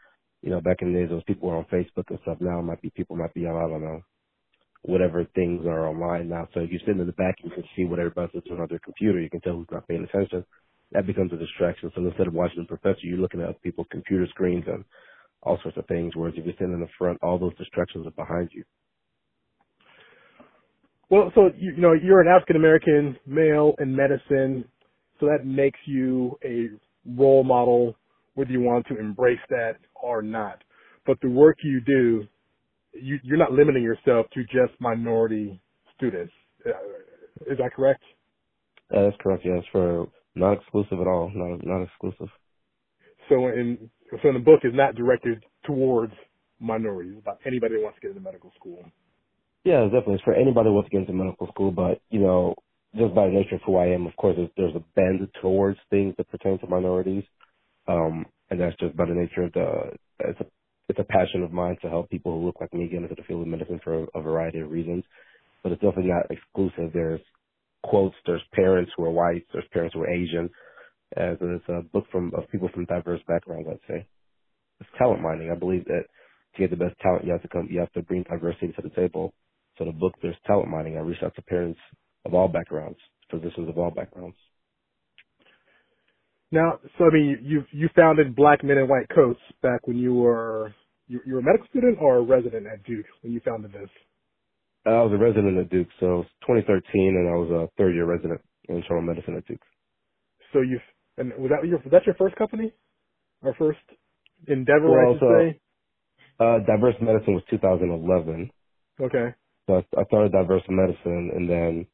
you 0.47 0.53
know, 0.53 0.61
back 0.61 0.77
in 0.81 0.93
the 0.93 1.01
days, 1.01 1.09
those 1.11 1.25
people 1.25 1.49
were 1.49 1.57
on 1.57 1.67
Facebook 1.73 2.09
and 2.09 2.21
stuff. 2.23 2.39
Now, 2.39 2.63
might 2.63 2.81
be 2.81 2.91
people 2.91 3.17
might 3.17 3.35
be 3.35 3.47
on, 3.47 3.57
I 3.57 3.69
don't 3.69 3.83
know, 3.83 4.01
whatever 4.83 5.27
things 5.35 5.67
are 5.67 5.89
online 5.89 6.29
now. 6.29 6.47
So 6.55 6.61
if 6.61 6.71
you 6.71 6.79
sit 6.87 6.97
in 6.97 7.05
the 7.05 7.13
back, 7.13 7.35
you 7.43 7.51
can 7.51 7.65
see 7.75 7.85
what 7.85 7.99
everybody's 7.99 8.45
doing 8.45 8.61
on 8.61 8.69
their 8.71 8.79
computer. 8.79 9.21
You 9.21 9.29
can 9.29 9.41
tell 9.41 9.55
who's 9.55 9.67
not 9.73 9.89
paying 9.89 10.05
attention. 10.05 10.45
That 10.93 11.05
becomes 11.05 11.33
a 11.33 11.37
distraction. 11.37 11.91
So 11.97 12.07
instead 12.07 12.29
of 12.29 12.33
watching 12.33 12.63
the 12.63 12.69
professor, 12.69 13.01
you're 13.03 13.19
looking 13.19 13.43
at 13.43 13.61
people's 13.61 13.89
computer 13.91 14.25
screens 14.31 14.63
and 14.69 14.85
all 15.43 15.59
sorts 15.65 15.79
of 15.79 15.87
things. 15.89 16.13
Whereas 16.15 16.35
if 16.37 16.47
you're 16.47 16.73
in 16.73 16.81
the 16.81 16.87
front, 16.97 17.19
all 17.25 17.41
those 17.41 17.57
distractions 17.57 18.07
are 18.07 18.13
behind 18.13 18.51
you. 18.53 18.63
Well, 21.11 21.33
so 21.35 21.51
you, 21.59 21.73
you 21.75 21.83
know, 21.83 21.93
you're 21.93 22.21
an 22.21 22.29
African 22.29 22.55
American 22.55 23.17
male 23.27 23.75
in 23.81 23.97
medicine, 23.97 24.65
so 25.19 25.27
that 25.27 25.45
makes 25.45 25.81
you 25.87 26.39
a 26.45 26.69
role 27.19 27.43
model 27.43 27.97
whether 28.37 28.51
you 28.51 28.61
want 28.61 28.87
to 28.87 28.99
embrace 28.99 29.41
that 29.51 29.79
or 30.01 30.23
not. 30.23 30.63
But 31.05 31.21
the 31.21 31.29
work 31.29 31.59
you 31.65 31.81
do, 31.81 32.27
you, 32.93 33.19
you're 33.23 33.39
not 33.39 33.53
limiting 33.53 33.83
yourself 33.83 34.27
to 34.35 34.43
just 34.45 34.79
minority 34.79 35.61
students. 35.97 36.33
Uh, 36.65 36.71
is 37.51 37.59
that 37.59 37.73
correct? 37.75 38.03
That's 38.91 39.17
correct. 39.21 39.43
Yes, 39.45 39.65
for 39.73 40.07
not 40.35 40.59
exclusive 40.59 41.01
at 41.01 41.07
all. 41.07 41.31
Not 41.35 41.67
not 41.67 41.83
exclusive. 41.83 42.29
So 43.29 43.49
in 43.49 43.91
so 44.23 44.29
in 44.29 44.35
the 44.35 44.41
book 44.41 44.61
is 44.63 44.73
not 44.75 44.95
directed 44.95 45.43
towards 45.65 46.13
minorities, 46.61 47.17
about 47.19 47.41
anybody 47.45 47.75
that 47.77 47.83
wants 47.83 47.97
to 47.97 48.03
get 48.03 48.11
into 48.11 48.23
medical 48.23 48.53
school. 48.59 48.85
Yeah, 49.65 49.85
definitely. 49.85 50.15
It's 50.15 50.23
for 50.25 50.35
anybody 50.35 50.69
who 50.69 50.75
wants 50.75 50.91
to 50.91 50.93
get 50.93 51.01
into 51.01 51.13
medical 51.13 51.49
school, 51.49 51.73
but 51.73 52.01
you 52.11 52.21
know, 52.21 52.55
just 52.97 53.15
by 53.15 53.27
the 53.27 53.33
nature 53.33 53.57
of 53.57 53.63
who 53.67 53.77
I 53.77 53.87
am, 53.87 54.07
of 54.07 54.15
course, 54.17 54.37
there's, 54.37 54.51
there's 54.57 54.77
a 54.77 54.85
bend 54.95 55.29
towards 55.43 55.79
things 55.91 56.15
that 56.17 56.31
pertain 56.31 56.59
to 56.61 56.67
minorities. 56.69 57.25
Um, 57.89 58.27
and 58.51 58.61
that's 58.61 58.77
just 58.81 58.97
by 58.97 59.07
the 59.07 59.15
nature 59.15 59.45
of 59.45 59.53
the, 59.53 59.93
it's 60.21 60.41
a, 60.41 60.47
it's 60.89 60.99
a 61.01 61.05
passion 61.05 61.43
of 61.43 61.53
mine 61.53 61.77
to 61.83 61.89
help 61.89 62.11
people 62.11 62.33
who 62.39 62.47
look 62.47 62.61
like 62.61 62.75
me 62.75 62.89
get 62.89 63.03
into 63.03 63.15
the 63.15 63.23
field 63.25 63.43
of 63.43 63.49
medicine 63.49 63.81
for 63.85 64.05
a, 64.05 64.07
a 64.15 64.23
variety 64.23 64.61
of 64.61 64.71
reasons. 64.71 65.05
But 65.63 65.73
it's 65.73 65.83
definitely 65.83 66.13
not 66.13 66.31
exclusive. 66.31 66.93
There's 66.95 67.21
quotes, 67.85 68.17
there's 68.27 68.43
parents 68.55 68.93
who 68.97 69.05
are 69.05 69.11
white, 69.11 69.47
there's 69.53 69.67
parents 69.73 69.95
who 69.95 70.03
are 70.03 70.11
Asian. 70.11 70.51
As 71.17 71.39
it's 71.41 71.65
a 71.69 71.83
book 71.93 72.05
from 72.13 72.33
of 72.37 72.51
people 72.51 72.71
from 72.75 72.87
diverse 72.87 73.21
backgrounds, 73.29 73.69
I'd 73.71 73.81
say. 73.89 74.07
It's 74.81 74.91
talent 74.99 75.23
mining. 75.23 75.51
I 75.53 75.57
believe 75.59 75.87
that 75.87 76.05
to 76.57 76.61
get 76.61 76.71
the 76.71 76.77
best 76.77 76.99
talent, 77.01 77.25
you 77.25 77.33
have 77.33 77.43
to 77.43 77.49
come, 77.49 77.69
you 77.71 77.81
have 77.81 77.93
to 77.95 78.03
bring 78.03 78.25
diversity 78.25 78.73
to 78.75 78.83
the 78.83 78.91
table. 78.91 79.35
So 79.79 79.87
the 79.87 79.93
book, 79.93 80.15
there's 80.23 80.37
talent 80.47 80.71
mining. 80.71 80.97
I 80.97 81.01
reached 81.01 81.25
out 81.25 81.35
to 81.37 81.43
parents 81.43 81.81
of 82.27 82.35
all 82.35 82.49
backgrounds, 82.49 82.99
physicians 83.31 83.69
of 83.69 83.79
all 83.79 83.93
backgrounds. 83.93 84.37
Now, 86.53 86.79
so 86.99 87.05
I 87.07 87.13
mean, 87.13 87.39
you 87.43 87.65
you 87.73 87.89
founded 87.97 88.37
Black 88.37 88.63
Men 88.63 88.79
in 88.79 88.89
White 88.89 89.09
Coats 89.15 89.41
back 89.63 89.87
when 89.87 89.99
you 89.99 90.15
were 90.15 90.73
you, 91.09 91.21
you 91.27 91.35
were 91.35 91.41
a 91.41 91.43
medical 91.43 91.67
student 91.69 91.99
or 92.01 92.19
a 92.19 92.23
resident 92.23 92.67
at 92.67 92.85
Duke 92.85 93.07
when 93.23 93.33
you 93.33 93.41
founded 93.45 93.73
this. 93.73 93.91
I 94.87 95.03
was 95.03 95.13
a 95.13 95.19
resident 95.19 95.59
at 95.59 95.69
Duke, 95.69 95.89
so 95.99 96.23
2013, 96.47 96.83
and 96.95 97.29
I 97.29 97.35
was 97.35 97.51
a 97.51 97.69
third 97.77 97.95
year 97.95 98.07
resident 98.07 98.41
in 98.69 98.77
internal 98.77 99.03
medicine 99.03 99.37
at 99.37 99.47
Duke. 99.47 99.61
So 100.53 100.61
you 100.61 100.79
and 101.19 101.33
was 101.39 101.51
that 101.51 101.67
your 101.67 101.79
was 101.79 101.91
that 101.91 102.07
your 102.07 102.15
first 102.15 102.37
company, 102.37 102.73
or 103.43 103.55
first 103.55 103.79
endeavor? 104.47 104.91
Well, 104.91 105.01
I 105.01 105.13
should 105.13 105.21
so, 105.21 105.39
say. 105.39 105.61
Uh, 106.39 106.59
diverse 106.67 106.95
medicine 107.01 107.35
was 107.35 107.43
2011. 107.51 108.51
Okay. 109.01 109.35
So 109.67 109.75
I, 109.75 110.01
I 110.01 110.05
started 110.05 110.33
diverse 110.33 110.63
medicine, 110.69 111.31
and 111.35 111.49
then 111.49 111.87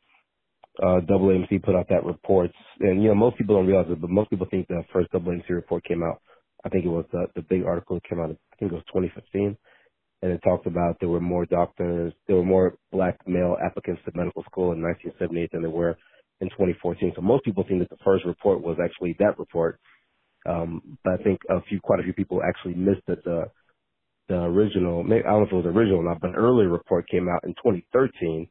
uh, 0.81 1.01
AAMC 1.01 1.63
put 1.63 1.75
out 1.75 1.89
that 1.89 2.05
report. 2.05 2.51
And, 2.81 3.03
you 3.03 3.09
know, 3.09 3.15
most 3.15 3.37
people 3.37 3.57
don't 3.57 3.67
realize 3.67 3.87
it, 3.91 4.01
but 4.01 4.11
most 4.11 4.31
people 4.31 4.47
think 4.51 4.69
the 4.69 4.83
first 4.93 5.13
AAMC 5.13 5.49
report 5.51 5.85
came 5.85 6.03
out. 6.03 6.21
I 6.65 6.69
think 6.69 6.85
it 6.85 6.89
was 6.89 7.05
the, 7.13 7.27
the 7.35 7.43
big 7.43 7.65
article 7.65 7.97
that 7.97 8.09
came 8.09 8.21
out, 8.21 8.31
I 8.31 8.57
think 8.59 8.73
it 8.73 8.75
was 8.75 8.85
2015. 8.89 9.57
And 10.23 10.31
it 10.31 10.41
talked 10.45 10.67
about 10.67 10.99
there 11.01 11.09
were 11.09 11.21
more 11.21 11.45
doctors, 11.47 12.13
there 12.29 12.37
were 12.37 12.45
more 12.45 12.75
black 12.93 13.19
male 13.27 13.57
applicants 13.65 14.03
to 14.05 14.13
medical 14.15 14.45
school 14.45 14.73
in 14.73 14.81
1978 14.81 15.51
than 15.51 15.63
there 15.63 15.71
were 15.71 15.97
in 16.41 16.49
2014. 16.51 17.13
So 17.17 17.23
most 17.23 17.45
people 17.45 17.65
think 17.67 17.81
that 17.81 17.91
the 17.91 18.03
first 18.05 18.25
report 18.25 18.63
was 18.63 18.79
actually 18.83 19.17
that 19.19 19.39
report. 19.39 19.81
Um, 20.49 20.99
but 21.05 21.15
I 21.15 21.23
think 21.23 21.41
a 21.51 21.61
few, 21.63 21.81
quite 21.81 22.01
a 22.01 22.05
few 22.05 22.13
people 22.13 22.41
actually 22.43 22.75
missed 22.75 23.03
that 23.09 23.25
the, 23.25 23.45
the 24.29 24.37
original, 24.37 25.01
I 25.05 25.09
don't 25.09 25.25
know 25.25 25.43
if 25.43 25.53
it 25.53 25.57
was 25.57 25.67
original 25.67 26.01
or 26.01 26.05
not, 26.05 26.21
but 26.21 26.31
an 26.31 26.37
earlier 26.37 26.69
report 26.69 27.09
came 27.09 27.29
out 27.29 27.45
in 27.45 27.51
2013 27.55 28.49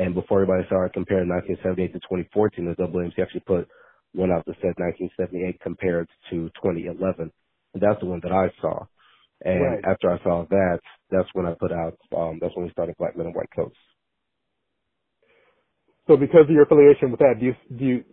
and 0.00 0.14
before 0.14 0.40
everybody 0.40 0.66
started 0.66 0.94
comparing 0.94 1.28
1978 1.28 1.92
to 1.92 2.00
2014, 2.00 2.64
the 2.64 2.82
AAMC 2.82 3.20
actually 3.20 3.44
put 3.44 3.68
one 4.12 4.32
out 4.32 4.46
that 4.46 4.56
said 4.62 4.72
1978 4.80 5.60
compared 5.60 6.08
to 6.30 6.48
2011. 6.56 7.30
And 7.74 7.82
that's 7.82 8.00
the 8.00 8.06
one 8.06 8.20
that 8.22 8.32
I 8.32 8.48
saw. 8.62 8.86
And 9.44 9.60
right. 9.60 9.84
after 9.84 10.10
I 10.10 10.18
saw 10.22 10.46
that, 10.48 10.80
that's 11.10 11.28
when 11.34 11.44
I 11.44 11.52
put 11.52 11.70
out, 11.70 11.98
um, 12.16 12.38
that's 12.40 12.56
when 12.56 12.64
we 12.64 12.72
started 12.72 12.96
Black 12.98 13.14
Men 13.14 13.26
in 13.26 13.32
White 13.34 13.50
Coats. 13.54 13.76
So 16.06 16.16
because 16.16 16.48
of 16.48 16.50
your 16.50 16.64
affiliation 16.64 17.10
with 17.10 17.20
that, 17.20 17.34
do 17.38 17.46
you, 17.46 17.54
do 17.78 17.84
you 17.84 18.04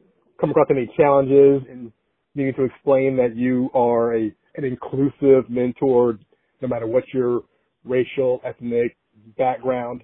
come 0.41 0.51
across 0.51 0.67
any 0.69 0.91
challenges 0.97 1.63
in 1.71 1.93
needing 2.35 2.53
to 2.55 2.63
explain 2.65 3.15
that 3.15 3.37
you 3.37 3.69
are 3.73 4.13
a, 4.13 4.35
an 4.55 4.65
inclusive 4.65 5.49
mentor, 5.49 6.19
no 6.61 6.67
matter 6.67 6.85
what 6.85 7.03
your 7.13 7.43
racial, 7.85 8.41
ethnic 8.43 8.97
background? 9.37 10.03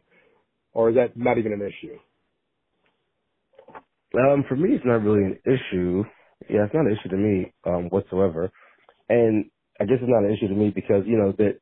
Or 0.74 0.90
is 0.92 0.98
that 0.98 1.18
not 1.18 1.38
even 1.40 1.54
an 1.54 1.62
issue? 1.62 1.98
Um, 4.16 4.46
for 4.50 4.56
me, 4.56 4.76
it's 4.76 4.86
not 4.86 5.04
really 5.04 5.24
an 5.26 5.40
issue. 5.46 6.04
Yeah, 6.50 6.66
it's 6.66 6.74
not 6.74 6.88
an 6.88 6.98
issue 7.00 7.10
to 7.10 7.18
me 7.18 7.54
um, 7.66 7.90
whatsoever. 7.90 8.52
And 9.10 9.48
I 9.82 9.86
guess 9.86 10.00
it's 10.02 10.10
not 10.12 10.26
an 10.26 10.34
issue 10.34 10.50
to 10.50 10.56
me 10.56 10.72
because 10.76 11.04
you 11.08 11.18
know 11.18 11.34
that 11.40 11.60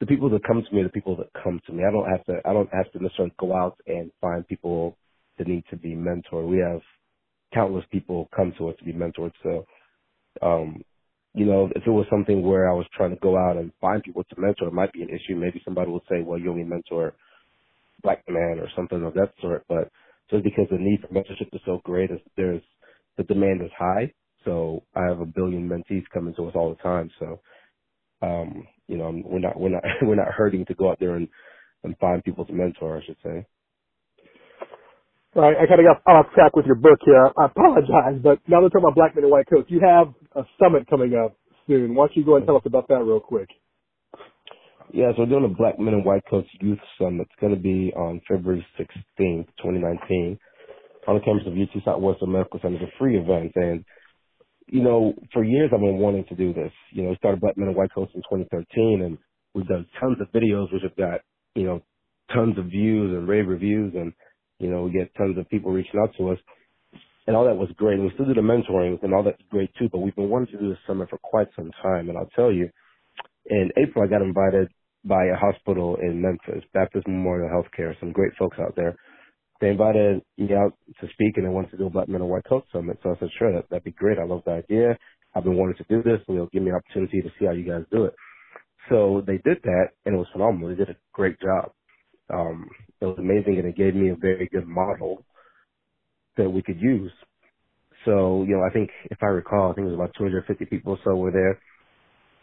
the 0.00 0.06
people 0.06 0.30
that 0.32 0.44
come 0.46 0.64
to 0.64 0.74
me 0.76 0.82
are 0.82 0.86
the 0.86 0.90
people 0.90 1.16
that 1.18 1.30
come 1.44 1.60
to 1.68 1.74
me. 1.74 1.84
I 1.88 1.92
don't 1.92 2.10
have 2.10 2.24
to 2.26 2.40
I 2.48 2.54
don't 2.54 2.72
have 2.74 2.92
to 2.92 3.02
necessarily 3.02 3.34
go 3.40 3.54
out 3.56 3.78
and 3.86 4.12
find 4.20 4.48
people 4.48 4.98
that 5.38 5.48
need 5.48 5.64
to 5.70 5.78
be 5.78 5.90
mentored. 5.94 6.48
We 6.48 6.58
have 6.58 6.82
countless 7.54 7.84
people 7.92 8.28
come 8.36 8.54
to 8.58 8.70
us 8.70 8.76
to 8.80 8.84
be 8.86 8.94
mentored. 8.94 9.32
So 9.44 9.66
um 10.42 10.82
you 11.34 11.46
know, 11.46 11.70
if 11.76 11.82
it 11.86 11.90
was 11.90 12.06
something 12.10 12.42
where 12.42 12.70
I 12.70 12.74
was 12.74 12.86
trying 12.96 13.10
to 13.10 13.20
go 13.20 13.38
out 13.38 13.56
and 13.58 13.72
find 13.80 14.02
people 14.02 14.24
to 14.24 14.40
mentor, 14.40 14.68
it 14.68 14.74
might 14.74 14.92
be 14.92 15.02
an 15.02 15.10
issue. 15.10 15.36
Maybe 15.36 15.62
somebody 15.64 15.90
would 15.90 16.02
say, 16.10 16.22
Well, 16.22 16.38
you 16.40 16.50
only 16.50 16.64
mentor 16.64 17.14
black 18.02 18.22
man 18.28 18.58
or 18.60 18.68
something 18.76 19.04
of 19.04 19.14
that 19.14 19.32
sort. 19.42 19.64
But 19.68 19.90
just 20.30 20.44
because 20.44 20.66
the 20.70 20.78
need 20.78 21.00
for 21.02 21.08
mentorship 21.08 21.54
is 21.54 21.60
so 21.66 21.80
great, 21.84 22.10
there's 22.36 22.62
the 23.18 23.24
demand 23.24 23.62
is 23.62 23.70
high. 23.78 24.12
So 24.44 24.84
I 24.94 25.04
have 25.04 25.20
a 25.20 25.26
billion 25.26 25.68
mentees 25.68 26.04
coming 26.14 26.34
to 26.36 26.48
us 26.48 26.54
all 26.56 26.70
the 26.70 26.82
time. 26.82 27.10
So, 27.18 27.40
um, 28.22 28.66
you 28.88 28.96
know, 28.98 29.12
we're 29.24 29.40
not 29.40 29.60
we're 29.60 29.70
not 29.70 29.84
we're 30.02 30.16
not 30.16 30.32
hurting 30.34 30.66
to 30.66 30.74
go 30.74 30.90
out 30.90 30.98
there 31.00 31.16
and 31.16 31.28
and 31.84 31.96
find 31.98 32.24
people 32.24 32.44
to 32.46 32.52
mentor. 32.52 32.98
I 32.98 33.06
should 33.06 33.18
say. 33.24 33.46
Right, 35.34 35.54
I 35.56 35.66
kind 35.68 35.80
of 35.80 35.86
got 35.86 36.02
off 36.12 36.26
track 36.34 36.56
with 36.56 36.66
your 36.66 36.74
book 36.76 36.98
here. 37.06 37.30
I 37.38 37.46
apologize, 37.46 38.18
but 38.22 38.40
now 38.48 38.62
we're 38.62 38.70
talking 38.70 38.82
about 38.84 38.96
black 38.96 39.14
men 39.14 39.24
and 39.24 39.32
white 39.32 39.46
coats. 39.48 39.70
You 39.70 39.80
have 39.80 40.08
a 40.34 40.42
summit 40.60 40.88
coming 40.90 41.14
up 41.14 41.36
soon. 41.68 41.94
Why 41.94 42.08
don't 42.08 42.16
you 42.16 42.24
go 42.24 42.36
and 42.36 42.46
tell 42.46 42.56
us 42.56 42.64
about 42.66 42.88
that 42.88 43.04
real 43.04 43.20
quick? 43.20 43.48
Yeah, 44.92 45.12
so 45.14 45.22
we're 45.22 45.26
doing 45.26 45.44
a 45.44 45.48
Black 45.56 45.78
Men 45.78 45.94
and 45.94 46.04
White 46.04 46.24
Coats 46.28 46.48
Youth 46.60 46.80
Summit. 46.98 47.28
It's 47.30 47.40
going 47.40 47.54
to 47.54 47.60
be 47.60 47.92
on 47.94 48.20
February 48.28 48.66
16th, 48.78 49.46
2019, 49.62 50.38
on 51.06 51.14
the 51.14 51.20
campus 51.20 51.46
of 51.46 51.52
UT 51.52 51.82
Southwestern 51.84 52.32
Medical 52.32 52.58
Center. 52.60 52.76
It's 52.76 52.92
a 52.92 52.98
free 52.98 53.16
event, 53.16 53.52
and 53.54 53.84
you 54.66 54.82
know, 54.82 55.14
for 55.32 55.44
years 55.44 55.70
I've 55.72 55.80
been 55.80 55.98
wanting 55.98 56.24
to 56.28 56.34
do 56.34 56.52
this. 56.52 56.72
You 56.92 57.04
know, 57.04 57.10
we 57.10 57.16
started 57.16 57.40
Black 57.40 57.56
Men 57.56 57.68
and 57.68 57.76
White 57.76 57.94
Coats 57.94 58.12
in 58.14 58.22
2013, 58.22 59.02
and 59.02 59.18
we've 59.54 59.68
done 59.68 59.86
tons 60.00 60.18
of 60.20 60.28
videos 60.32 60.72
which 60.72 60.82
have 60.82 60.96
got 60.96 61.20
you 61.54 61.64
know 61.64 61.82
tons 62.34 62.58
of 62.58 62.66
views 62.66 63.16
and 63.16 63.28
rave 63.28 63.46
reviews, 63.46 63.94
and 63.94 64.12
you 64.58 64.70
know 64.70 64.82
we 64.82 64.90
get 64.90 65.14
tons 65.14 65.38
of 65.38 65.48
people 65.50 65.72
reaching 65.72 66.00
out 66.00 66.10
to 66.18 66.30
us, 66.30 66.38
and 67.28 67.36
all 67.36 67.44
that 67.44 67.56
was 67.56 67.70
great. 67.76 67.94
And 67.94 68.04
we 68.04 68.12
still 68.14 68.26
do 68.26 68.34
the 68.34 68.40
mentoring, 68.40 69.00
and 69.04 69.14
all 69.14 69.22
that's 69.22 69.42
great 69.50 69.70
too. 69.78 69.88
But 69.92 69.98
we've 69.98 70.16
been 70.16 70.30
wanting 70.30 70.52
to 70.56 70.60
do 70.60 70.68
this 70.68 70.78
summit 70.86 71.10
for 71.10 71.18
quite 71.18 71.48
some 71.54 71.70
time, 71.80 72.08
and 72.08 72.18
I'll 72.18 72.30
tell 72.34 72.50
you, 72.50 72.70
in 73.46 73.70
April 73.76 74.04
I 74.04 74.08
got 74.08 74.22
invited 74.22 74.68
by 75.04 75.26
a 75.26 75.36
hospital 75.36 75.96
in 76.02 76.20
Memphis, 76.20 76.64
Baptist 76.74 77.08
Memorial 77.08 77.50
Healthcare. 77.50 77.98
Some 78.00 78.12
great 78.12 78.32
folks 78.38 78.58
out 78.60 78.74
there. 78.76 78.96
They 79.60 79.68
invited 79.68 80.22
me 80.38 80.54
out 80.54 80.74
to 81.00 81.08
speak 81.12 81.36
and 81.36 81.46
they 81.46 81.50
wanted 81.50 81.72
to 81.72 81.78
do 81.78 81.86
a 81.86 81.90
Black 81.90 82.08
Men 82.08 82.22
in 82.22 82.28
White 82.28 82.46
Coat 82.48 82.64
Summit. 82.72 82.98
So 83.02 83.10
I 83.10 83.20
said, 83.20 83.30
sure, 83.38 83.52
that, 83.52 83.70
that'd 83.70 83.84
be 83.84 83.92
great. 83.92 84.18
I 84.18 84.24
love 84.24 84.42
the 84.46 84.52
idea. 84.52 84.98
I've 85.34 85.44
been 85.44 85.56
wanting 85.56 85.76
to 85.76 85.84
do 85.88 86.02
this 86.02 86.20
and 86.28 86.36
it'll 86.36 86.48
give 86.48 86.62
me 86.62 86.70
an 86.70 86.76
opportunity 86.76 87.22
to 87.22 87.30
see 87.38 87.46
how 87.46 87.52
you 87.52 87.64
guys 87.70 87.84
do 87.92 88.04
it. 88.04 88.14
So 88.90 89.22
they 89.26 89.38
did 89.38 89.62
that 89.64 89.88
and 90.06 90.14
it 90.14 90.18
was 90.18 90.28
phenomenal. 90.32 90.70
They 90.70 90.76
did 90.76 90.90
a 90.90 90.96
great 91.12 91.40
job. 91.40 91.72
Um, 92.32 92.68
it 93.00 93.06
was 93.06 93.18
amazing 93.18 93.58
and 93.58 93.68
it 93.68 93.76
gave 93.76 93.94
me 93.94 94.10
a 94.10 94.16
very 94.16 94.48
good 94.52 94.66
model 94.66 95.24
that 96.36 96.50
we 96.50 96.62
could 96.62 96.80
use. 96.80 97.12
So, 98.06 98.44
you 98.48 98.56
know, 98.56 98.64
I 98.64 98.72
think 98.72 98.90
if 99.10 99.18
I 99.22 99.26
recall, 99.26 99.70
I 99.70 99.74
think 99.74 99.86
it 99.86 99.90
was 99.90 99.98
about 100.00 100.14
250 100.18 100.64
people 100.66 100.94
or 100.94 100.98
so 101.04 101.16
were 101.16 101.32
there 101.32 101.60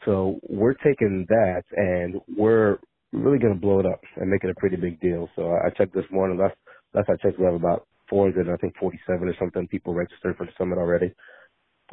so 0.08 0.40
we're 0.48 0.74
taking 0.74 1.28
that 1.30 1.64
and 1.76 2.16
we're 2.38 2.80
really 3.12 3.40
going 3.40 3.54
to 3.54 3.60
blow 3.60 3.82
it 3.82 3.86
up 3.86 4.00
and 4.16 4.30
make 4.30 4.44
it 4.46 4.50
a 4.50 4.60
pretty 4.60 4.78
big 4.78 5.02
deal. 5.02 5.30
So 5.36 5.52
I 5.52 5.70
checked 5.78 5.94
this 5.94 6.06
morning. 6.12 6.40
Last 6.40 6.56
last 6.94 7.10
I 7.10 7.18
checked, 7.22 7.40
we 7.40 7.46
have 7.46 7.56
about 7.56 7.86
400, 8.10 8.48
I 8.50 8.56
think 8.58 8.74
47 8.80 9.28
or 9.28 9.36
something 9.38 9.68
people 9.68 9.94
registered 9.94 10.38
for 10.38 10.46
the 10.46 10.54
summit 10.58 10.78
already. 10.80 11.14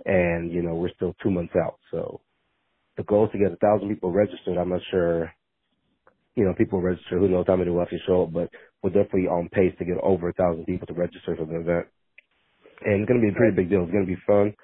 And 0.06 0.52
you 0.52 0.62
know 0.62 0.76
we're 0.76 0.94
still 0.94 1.16
two 1.22 1.30
months 1.30 1.54
out. 1.56 1.78
So 1.90 2.20
the 2.96 3.02
goal 3.02 3.26
is 3.26 3.32
to 3.32 3.38
get 3.38 3.52
a 3.52 3.56
thousand 3.56 3.88
people 3.88 4.12
registered. 4.12 4.58
I'm 4.58 4.70
not 4.70 4.80
sure. 4.90 5.32
You 6.36 6.44
know, 6.44 6.54
people 6.54 6.80
register. 6.80 7.18
Who 7.18 7.28
knows 7.28 7.46
how 7.46 7.56
many 7.56 7.70
will 7.70 7.82
actually 7.82 8.02
show 8.06 8.24
up? 8.24 8.32
But 8.32 8.50
we're 8.82 8.90
definitely 8.90 9.28
on 9.28 9.48
pace 9.50 9.74
to 9.78 9.84
get 9.84 9.98
over 10.02 10.28
a 10.28 10.32
thousand 10.32 10.66
people 10.66 10.86
to 10.86 10.94
register 10.94 11.36
for 11.36 11.44
the 11.46 11.60
event. 11.60 11.86
And 12.84 13.02
it's 13.02 13.08
going 13.08 13.20
to 13.20 13.26
be 13.26 13.32
a 13.32 13.36
pretty 13.36 13.56
big 13.56 13.70
deal. 13.70 13.82
It's 13.82 13.92
going 13.92 14.06
to 14.06 14.14
be 14.14 14.22
fun. 14.26 14.54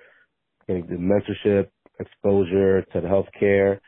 Going 0.68 0.82
to 0.82 0.88
do 0.88 0.98
mentorship, 0.98 1.68
exposure 2.00 2.82
to 2.92 3.00
the 3.00 3.08
healthcare, 3.08 3.78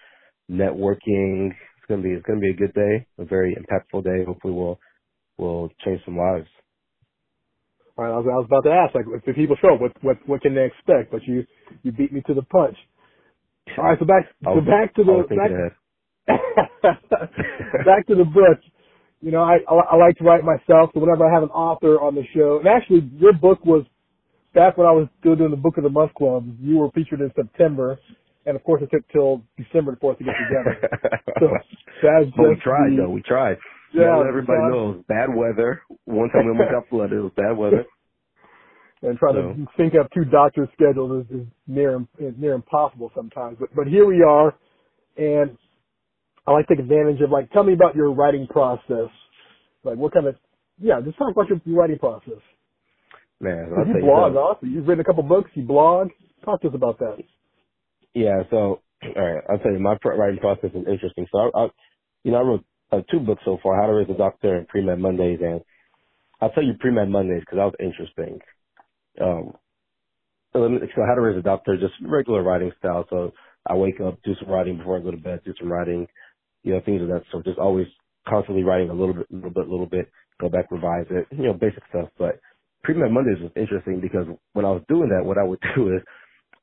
networking. 0.51 1.51
It's 1.51 1.87
gonna 1.89 2.03
be 2.03 2.11
it's 2.11 2.27
gonna 2.27 2.41
be 2.41 2.51
a 2.51 2.55
good 2.55 2.75
day, 2.75 3.07
a 3.19 3.25
very 3.25 3.57
impactful 3.57 4.05
day. 4.05 4.25
Hopefully, 4.25 4.55
we'll 4.55 4.79
we'll 5.39 5.71
change 5.85 6.01
some 6.05 6.17
lives. 6.17 6.49
All 7.97 8.05
right, 8.07 8.13
I 8.13 8.17
was, 8.17 8.27
I 8.27 8.37
was 8.37 8.47
about 8.47 8.65
to 8.65 8.73
ask, 8.73 8.95
like, 8.95 9.05
if 9.13 9.35
people 9.37 9.57
show 9.61 9.75
up, 9.75 9.81
what 9.81 9.93
what 10.03 10.17
what 10.27 10.41
can 10.43 10.55
they 10.55 10.65
expect? 10.65 11.13
But 11.13 11.23
you 11.25 11.45
you 11.83 11.93
beat 11.93 12.13
me 12.13 12.23
to 12.27 12.35
the 12.35 12.43
punch. 12.43 12.77
All 13.79 13.85
right, 13.85 13.99
so 13.99 14.07
back 14.07 14.29
so 14.45 14.61
back 14.61 14.95
to 14.97 15.05
the 15.05 15.25
back, 15.29 15.51
back 17.87 18.07
to 18.07 18.15
the 18.15 18.25
book. 18.25 18.59
You 19.21 19.31
know, 19.31 19.43
I, 19.43 19.59
I 19.69 19.75
I 19.93 19.97
like 19.97 20.17
to 20.19 20.25
write 20.25 20.43
myself, 20.43 20.91
so 20.95 21.01
whenever 21.01 21.27
I 21.27 21.33
have 21.33 21.43
an 21.45 21.51
author 21.51 22.01
on 22.01 22.15
the 22.15 22.25
show, 22.35 22.59
and 22.59 22.67
actually 22.67 23.09
your 23.19 23.33
book 23.35 23.65
was 23.65 23.85
back 24.55 24.77
when 24.77 24.87
I 24.87 24.93
was 24.93 25.09
still 25.21 25.37
doing 25.37 25.51
the 25.51 25.57
Book 25.57 25.77
of 25.77 25.85
the 25.85 25.91
Month 25.91 26.15
Club, 26.15 26.47
you 26.61 26.79
were 26.79 26.91
featured 26.93 27.21
in 27.21 27.33
September, 27.35 27.99
and 28.47 28.57
of 28.57 28.65
course 28.65 28.83
it 28.83 28.91
took 28.91 29.07
till 29.11 29.43
December 29.57 29.97
for 30.01 30.13
us 30.13 30.19
to 30.19 30.25
get 30.25 30.35
together. 30.49 30.79
so 31.41 31.47
that's 32.03 32.27
but 32.37 32.49
we 32.49 32.57
tried 32.63 32.93
the, 32.93 33.03
though. 33.03 33.11
We 33.11 33.23
tried. 33.23 33.57
Yeah, 33.95 34.17
let 34.17 34.27
everybody 34.27 34.61
uh, 34.65 34.69
knows 34.69 35.05
bad 35.09 35.35
weather. 35.35 35.83
One 36.05 36.31
time 36.31 36.47
we 36.47 36.53
almost 36.53 36.71
got 36.71 36.89
flooded. 36.91 37.19
It 37.19 37.23
was 37.23 37.33
bad 37.37 37.57
weather. 37.57 37.85
And 39.03 39.19
trying 39.19 39.35
so. 39.35 39.43
to 39.55 39.67
sync 39.77 39.95
up 39.99 40.09
two 40.15 40.25
doctors' 40.25 40.69
schedules 40.75 41.27
is, 41.27 41.41
is 41.41 41.47
near 41.67 42.01
is 42.19 42.35
near 42.39 42.55
impossible 42.55 43.11
sometimes. 43.15 43.57
But 43.59 43.75
but 43.75 43.87
here 43.87 44.07
we 44.07 44.23
are, 44.23 44.55
and 45.17 45.57
I 46.47 46.53
like 46.53 46.67
to 46.69 46.77
take 46.77 46.83
advantage 46.83 47.21
of 47.21 47.31
like 47.31 47.51
tell 47.51 47.65
me 47.65 47.75
about 47.75 47.97
your 47.97 48.13
writing 48.13 48.47
process. 48.49 49.11
Like 49.85 49.97
what 49.99 50.15
kind 50.15 50.27
of 50.27 50.37
yeah, 50.81 51.01
just 51.05 51.19
talk 51.19 51.31
about 51.31 51.49
your 51.49 51.61
writing 51.77 51.99
process. 51.99 52.41
Man, 53.43 53.73
I'll 53.77 53.85
you 53.85 54.01
blog 54.01 54.37
also. 54.37 54.65
You've 54.65 54.87
written 54.87 55.01
a 55.01 55.05
couple 55.05 55.25
books. 55.25 55.51
You 55.55 55.65
blog. 55.65 56.11
Talk 56.45 56.63
to 56.63 56.69
us 56.69 56.75
about 56.77 57.01
that. 57.01 57.17
Yeah. 58.15 58.45
So, 58.51 58.81
all 59.05 59.13
right. 59.17 59.43
I'll 59.51 59.59
tell 59.59 59.73
you, 59.73 59.81
my 59.81 59.97
writing 60.05 60.39
process 60.39 60.71
is 60.73 60.87
interesting. 60.89 61.27
So, 61.33 61.39
I, 61.39 61.65
I 61.65 61.69
you 62.23 62.31
know, 62.31 62.39
I 62.39 62.43
wrote 62.43 62.65
uh, 62.93 63.01
two 63.11 63.19
books 63.19 63.43
so 63.45 63.59
far: 63.61 63.75
How 63.81 63.89
to 63.89 63.95
Raise 63.95 64.09
a 64.09 64.17
Doctor 64.17 64.57
and 64.57 64.69
Pre 64.69 64.85
Med 64.85 65.01
Mondays. 65.01 65.41
And 65.43 65.61
I'll 66.41 66.51
tell 66.51 66.63
you 66.63 66.75
Pre 66.79 66.93
Med 66.93 67.09
Mondays 67.09 67.41
because 67.41 67.57
that 67.57 67.65
was 67.65 67.75
interesting. 67.81 68.39
Um, 69.21 69.55
so, 70.53 70.79
so 70.95 71.03
How 71.05 71.17
to 71.17 71.21
Raise 71.21 71.37
a 71.37 71.43
Doctor, 71.43 71.77
just 71.77 71.95
regular 72.01 72.45
writing 72.45 72.71
style. 72.79 73.07
So 73.11 73.33
I 73.69 73.75
wake 73.75 74.01
up, 74.01 74.23
do 74.23 74.37
some 74.39 74.51
writing 74.51 74.79
before 74.79 74.99
I 74.99 75.03
go 75.03 75.11
to 75.11 75.17
bed, 75.17 75.41
do 75.45 75.53
some 75.59 75.73
writing, 75.73 76.07
you 76.63 76.75
know, 76.75 76.81
things 76.85 77.03
of 77.03 77.09
that 77.09 77.25
sort. 77.33 77.45
Just 77.45 77.59
always 77.59 77.89
constantly 78.29 78.63
writing 78.63 78.91
a 78.91 78.95
little 78.95 79.15
bit, 79.15 79.27
little 79.33 79.51
bit, 79.51 79.69
little 79.69 79.87
bit. 79.87 80.09
Go 80.41 80.49
back, 80.49 80.71
revise 80.71 81.07
it, 81.11 81.27
you 81.33 81.43
know, 81.43 81.55
basic 81.55 81.83
stuff. 81.91 82.09
But 82.17 82.39
Pre-Med 82.83 83.13
Mondays 83.13 83.41
was 83.41 83.53
interesting 83.57 84.01
because 84.01 84.27
when 84.53 84.65
I 84.65 84.71
was 84.71 84.83
doing 84.89 85.09
that, 85.11 85.25
what 85.25 85.39
I 85.39 85.45
would 85.45 85.61
do 85.77 85.95
is 85.95 86.03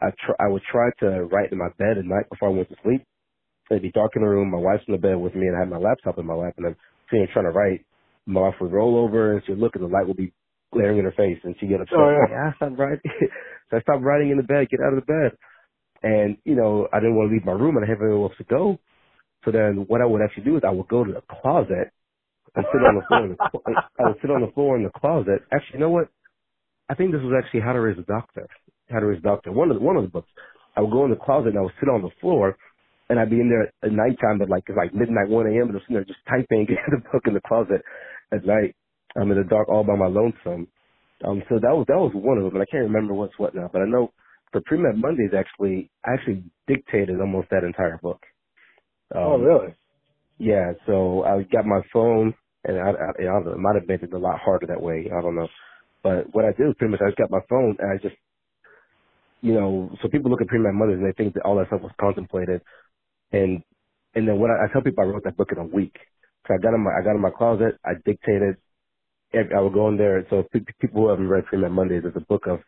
I 0.01 0.11
try, 0.25 0.35
I 0.39 0.47
would 0.49 0.63
try 0.71 0.89
to 0.99 1.23
write 1.25 1.51
in 1.51 1.57
my 1.57 1.69
bed 1.77 1.97
at 1.97 2.05
night 2.05 2.29
before 2.29 2.49
I 2.49 2.53
went 2.53 2.69
to 2.69 2.75
sleep. 2.83 3.03
It'd 3.69 3.83
be 3.83 3.91
dark 3.91 4.13
in 4.15 4.23
the 4.23 4.27
room. 4.27 4.51
My 4.51 4.57
wife's 4.57 4.83
in 4.87 4.93
the 4.93 4.99
bed 4.99 5.17
with 5.17 5.35
me, 5.35 5.47
and 5.47 5.55
I 5.55 5.59
had 5.59 5.69
my 5.69 5.77
laptop 5.77 6.17
in 6.17 6.25
my 6.25 6.33
lap, 6.33 6.55
and 6.57 6.65
I'm 6.65 6.75
sitting 7.09 7.27
trying 7.31 7.45
to 7.45 7.51
write. 7.51 7.85
My 8.25 8.41
wife 8.41 8.55
would 8.61 8.71
roll 8.71 8.97
over, 8.97 9.33
and 9.33 9.41
she'd 9.45 9.57
look, 9.57 9.75
and 9.75 9.83
the 9.83 9.87
light 9.87 10.07
would 10.07 10.17
be 10.17 10.33
glaring 10.73 10.97
in 10.97 11.05
her 11.05 11.11
face, 11.11 11.37
and 11.43 11.55
she'd 11.59 11.69
get 11.69 11.81
upset. 11.81 11.97
Oh, 11.97 12.09
yeah. 12.09 12.51
Like, 12.51 12.53
ah, 12.53 12.55
stop 12.57 12.79
writing. 12.79 13.01
so 13.69 13.77
I 13.77 13.81
stopped 13.81 14.03
writing 14.03 14.31
in 14.31 14.37
the 14.37 14.43
bed. 14.43 14.69
Get 14.69 14.79
out 14.81 14.93
of 14.93 15.05
the 15.05 15.05
bed. 15.05 15.37
And 16.01 16.37
you 16.45 16.55
know, 16.55 16.87
I 16.93 16.99
didn't 16.99 17.15
want 17.15 17.29
to 17.29 17.33
leave 17.33 17.45
my 17.45 17.51
room, 17.51 17.75
and 17.77 17.85
I 17.85 17.87
didn't 17.87 17.99
have 17.99 18.09
anywhere 18.09 18.29
else 18.29 18.37
to 18.37 18.43
go. 18.45 18.79
So 19.45 19.51
then, 19.51 19.85
what 19.87 20.01
I 20.01 20.05
would 20.05 20.21
actually 20.21 20.45
do 20.45 20.57
is 20.57 20.63
I 20.65 20.71
would 20.71 20.87
go 20.87 21.03
to 21.03 21.11
the 21.11 21.23
closet 21.41 21.91
and 22.55 22.65
sit 22.71 22.81
on 22.81 22.95
the 22.95 23.05
floor. 23.07 23.25
In 23.25 23.29
the, 23.31 23.37
I 23.99 24.07
would 24.07 24.17
sit 24.21 24.31
on 24.31 24.41
the 24.41 24.51
floor 24.53 24.77
in 24.77 24.83
the 24.83 24.91
closet. 24.99 25.43
Actually, 25.51 25.73
you 25.73 25.79
know 25.79 25.89
what? 25.89 26.09
I 26.89 26.95
think 26.95 27.11
this 27.11 27.21
was 27.21 27.33
actually 27.37 27.61
How 27.61 27.73
to 27.73 27.81
Raise 27.81 27.97
a 27.99 28.03
Doctor. 28.03 28.47
How 28.89 28.99
to 28.99 29.05
Raise 29.05 29.19
a 29.19 29.21
Doctor. 29.21 29.51
One 29.51 29.69
of 29.69 29.77
the, 29.77 29.83
one 29.83 29.95
of 29.95 30.03
the 30.03 30.09
books. 30.09 30.29
I 30.75 30.81
would 30.81 30.91
go 30.91 31.05
in 31.05 31.11
the 31.11 31.17
closet 31.17 31.49
and 31.49 31.59
I 31.59 31.61
would 31.61 31.77
sit 31.79 31.89
on 31.89 32.01
the 32.01 32.09
floor, 32.21 32.57
and 33.09 33.19
I'd 33.19 33.29
be 33.29 33.39
in 33.39 33.49
there 33.49 33.71
at 33.83 33.91
nighttime 33.91 34.41
at 34.41 34.49
like 34.49 34.63
it's 34.67 34.77
like 34.77 34.93
midnight, 34.93 35.29
1 35.29 35.47
a.m. 35.47 35.69
and 35.69 35.75
I'm 35.75 35.81
sitting 35.81 35.95
there 35.95 36.05
just 36.05 36.25
typing 36.29 36.67
the 36.91 37.01
book 37.11 37.23
in 37.25 37.33
the 37.33 37.41
closet 37.47 37.81
at 38.31 38.45
night. 38.45 38.75
I'm 39.15 39.31
in 39.31 39.37
the 39.37 39.43
dark 39.43 39.67
all 39.69 39.83
by 39.83 39.95
my 39.95 40.07
lonesome. 40.07 40.67
Um, 41.25 41.43
so 41.49 41.55
that 41.59 41.75
was 41.75 41.85
that 41.89 41.97
was 41.97 42.11
one 42.13 42.37
of 42.37 42.45
them, 42.45 42.53
and 42.55 42.63
I 42.63 42.71
can't 42.71 42.85
remember 42.85 43.13
what's 43.13 43.37
what 43.37 43.53
now, 43.53 43.69
but 43.71 43.81
I 43.81 43.85
know 43.85 44.13
for 44.51 44.61
Pre 44.61 44.77
Med 44.77 44.97
Mondays 44.97 45.31
actually 45.37 45.89
I 46.05 46.13
actually 46.13 46.43
dictated 46.67 47.19
almost 47.19 47.49
that 47.49 47.63
entire 47.63 47.99
book. 48.01 48.21
Um, 49.13 49.21
oh 49.21 49.37
really? 49.37 49.75
Yeah. 50.39 50.73
So 50.87 51.25
I 51.25 51.43
got 51.53 51.65
my 51.67 51.81
phone, 51.93 52.35
and 52.65 52.79
I, 52.79 52.91
I, 52.91 53.09
I 53.21 53.25
don't 53.25 53.45
know, 53.45 53.53
it 53.53 53.59
might 53.59 53.75
have 53.77 53.89
made 53.89 54.03
it 54.03 54.13
a 54.13 54.19
lot 54.19 54.39
harder 54.41 54.67
that 54.67 54.81
way. 54.83 55.09
I 55.17 55.21
don't 55.21 55.37
know. 55.37 55.49
But 56.03 56.27
what 56.33 56.45
I 56.45 56.53
did 56.53 56.67
was 56.67 56.75
pretty 56.79 56.91
much 56.93 57.01
I 57.03 57.09
just 57.09 57.19
got 57.19 57.31
my 57.31 57.41
phone 57.49 57.77
and 57.79 57.91
I 57.91 57.97
just, 58.03 58.17
you 59.41 59.53
know, 59.53 59.91
so 60.01 60.09
people 60.09 60.31
look 60.31 60.41
at 60.41 60.47
Pre-Med 60.47 60.73
Mondays 60.75 60.99
and 60.99 61.07
they 61.07 61.13
think 61.17 61.33
that 61.35 61.43
all 61.45 61.57
that 61.57 61.67
stuff 61.67 61.81
was 61.81 61.91
contemplated. 61.99 62.61
And, 63.31 63.63
and 64.15 64.27
then 64.27 64.39
what 64.39 64.51
I, 64.51 64.65
I 64.65 64.73
tell 64.73 64.81
people 64.83 65.03
I 65.03 65.07
wrote 65.07 65.23
that 65.25 65.37
book 65.37 65.49
in 65.51 65.59
a 65.59 65.65
week. 65.65 65.95
So 66.47 66.55
I 66.55 66.57
got 66.57 66.75
in 66.75 66.83
my, 66.83 66.91
I 66.91 67.03
got 67.03 67.15
in 67.15 67.21
my 67.21 67.31
closet, 67.31 67.77
I 67.85 67.93
dictated, 68.05 68.57
I 69.33 69.61
would 69.61 69.73
go 69.73 69.89
in 69.89 69.97
there. 69.97 70.25
So 70.29 70.43
people 70.53 71.03
who 71.03 71.09
haven't 71.09 71.29
read 71.29 71.45
Pre-Med 71.47 71.71
Mondays, 71.71 72.03
there's 72.03 72.15
a 72.17 72.21
book 72.21 72.45
of, 72.47 72.59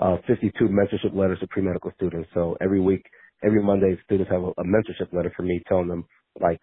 uh, 0.00 0.16
52 0.26 0.64
mentorship 0.66 1.14
letters 1.16 1.40
to 1.40 1.48
pre-medical 1.48 1.92
students. 1.96 2.28
So 2.34 2.56
every 2.60 2.80
week, 2.80 3.04
every 3.44 3.62
Monday, 3.62 3.96
students 4.04 4.30
have 4.30 4.42
a, 4.42 4.48
a 4.48 4.64
mentorship 4.64 5.12
letter 5.12 5.32
from 5.36 5.46
me 5.46 5.62
telling 5.68 5.88
them 5.88 6.04
like 6.40 6.60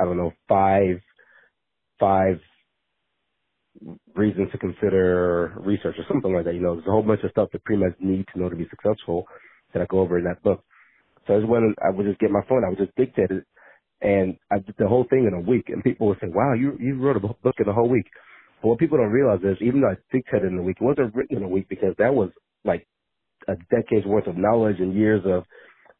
I 0.00 0.04
don't 0.04 0.16
know, 0.18 0.32
five, 0.48 1.00
five 2.00 2.40
reasons 4.14 4.50
to 4.52 4.58
consider 4.58 5.54
research 5.60 5.96
or 5.98 6.04
something 6.08 6.34
like 6.34 6.44
that. 6.46 6.54
You 6.54 6.60
know, 6.62 6.76
there's 6.76 6.86
a 6.88 6.92
whole 6.92 7.02
bunch 7.02 7.22
of 7.24 7.30
stuff 7.32 7.50
that 7.52 7.64
pre-meds 7.64 7.96
need 8.00 8.26
to 8.34 8.40
know 8.40 8.48
to 8.48 8.56
be 8.56 8.68
successful 8.70 9.26
that 9.74 9.82
I 9.82 9.86
go 9.86 10.00
over 10.00 10.18
in 10.18 10.24
that 10.24 10.42
book. 10.42 10.64
So 11.26 11.34
I 11.34 11.38
just 11.40 11.48
went, 11.48 11.76
I 11.84 11.90
would 11.90 12.06
just 12.06 12.20
get 12.20 12.30
my 12.30 12.42
phone, 12.48 12.64
I 12.64 12.70
would 12.70 12.78
just 12.78 12.96
dictate 12.96 13.30
it, 13.30 13.44
and 14.02 14.36
I 14.52 14.58
did 14.58 14.74
the 14.78 14.88
whole 14.88 15.06
thing 15.10 15.26
in 15.26 15.34
a 15.34 15.40
week. 15.40 15.66
And 15.68 15.82
people 15.84 16.08
would 16.08 16.18
say, 16.20 16.28
"Wow, 16.28 16.54
you 16.54 16.76
you 16.80 16.98
wrote 16.98 17.16
a 17.16 17.20
book 17.20 17.56
in 17.58 17.68
a 17.68 17.72
whole 17.72 17.88
week." 17.88 18.06
But 18.62 18.68
what 18.68 18.78
people 18.78 18.98
don't 18.98 19.12
realize 19.12 19.40
is, 19.42 19.58
even 19.62 19.80
though 19.80 19.90
I 19.90 19.96
dictated 20.12 20.52
in 20.52 20.58
a 20.58 20.62
week, 20.62 20.78
it 20.80 20.84
wasn't 20.84 21.14
written 21.14 21.38
in 21.38 21.44
a 21.44 21.48
week 21.48 21.68
because 21.68 21.94
that 21.98 22.14
was 22.14 22.30
like 22.64 22.86
a 23.48 23.54
decade's 23.70 24.06
worth 24.06 24.26
of 24.26 24.36
knowledge 24.36 24.80
and 24.80 24.94
years 24.94 25.22
of 25.26 25.44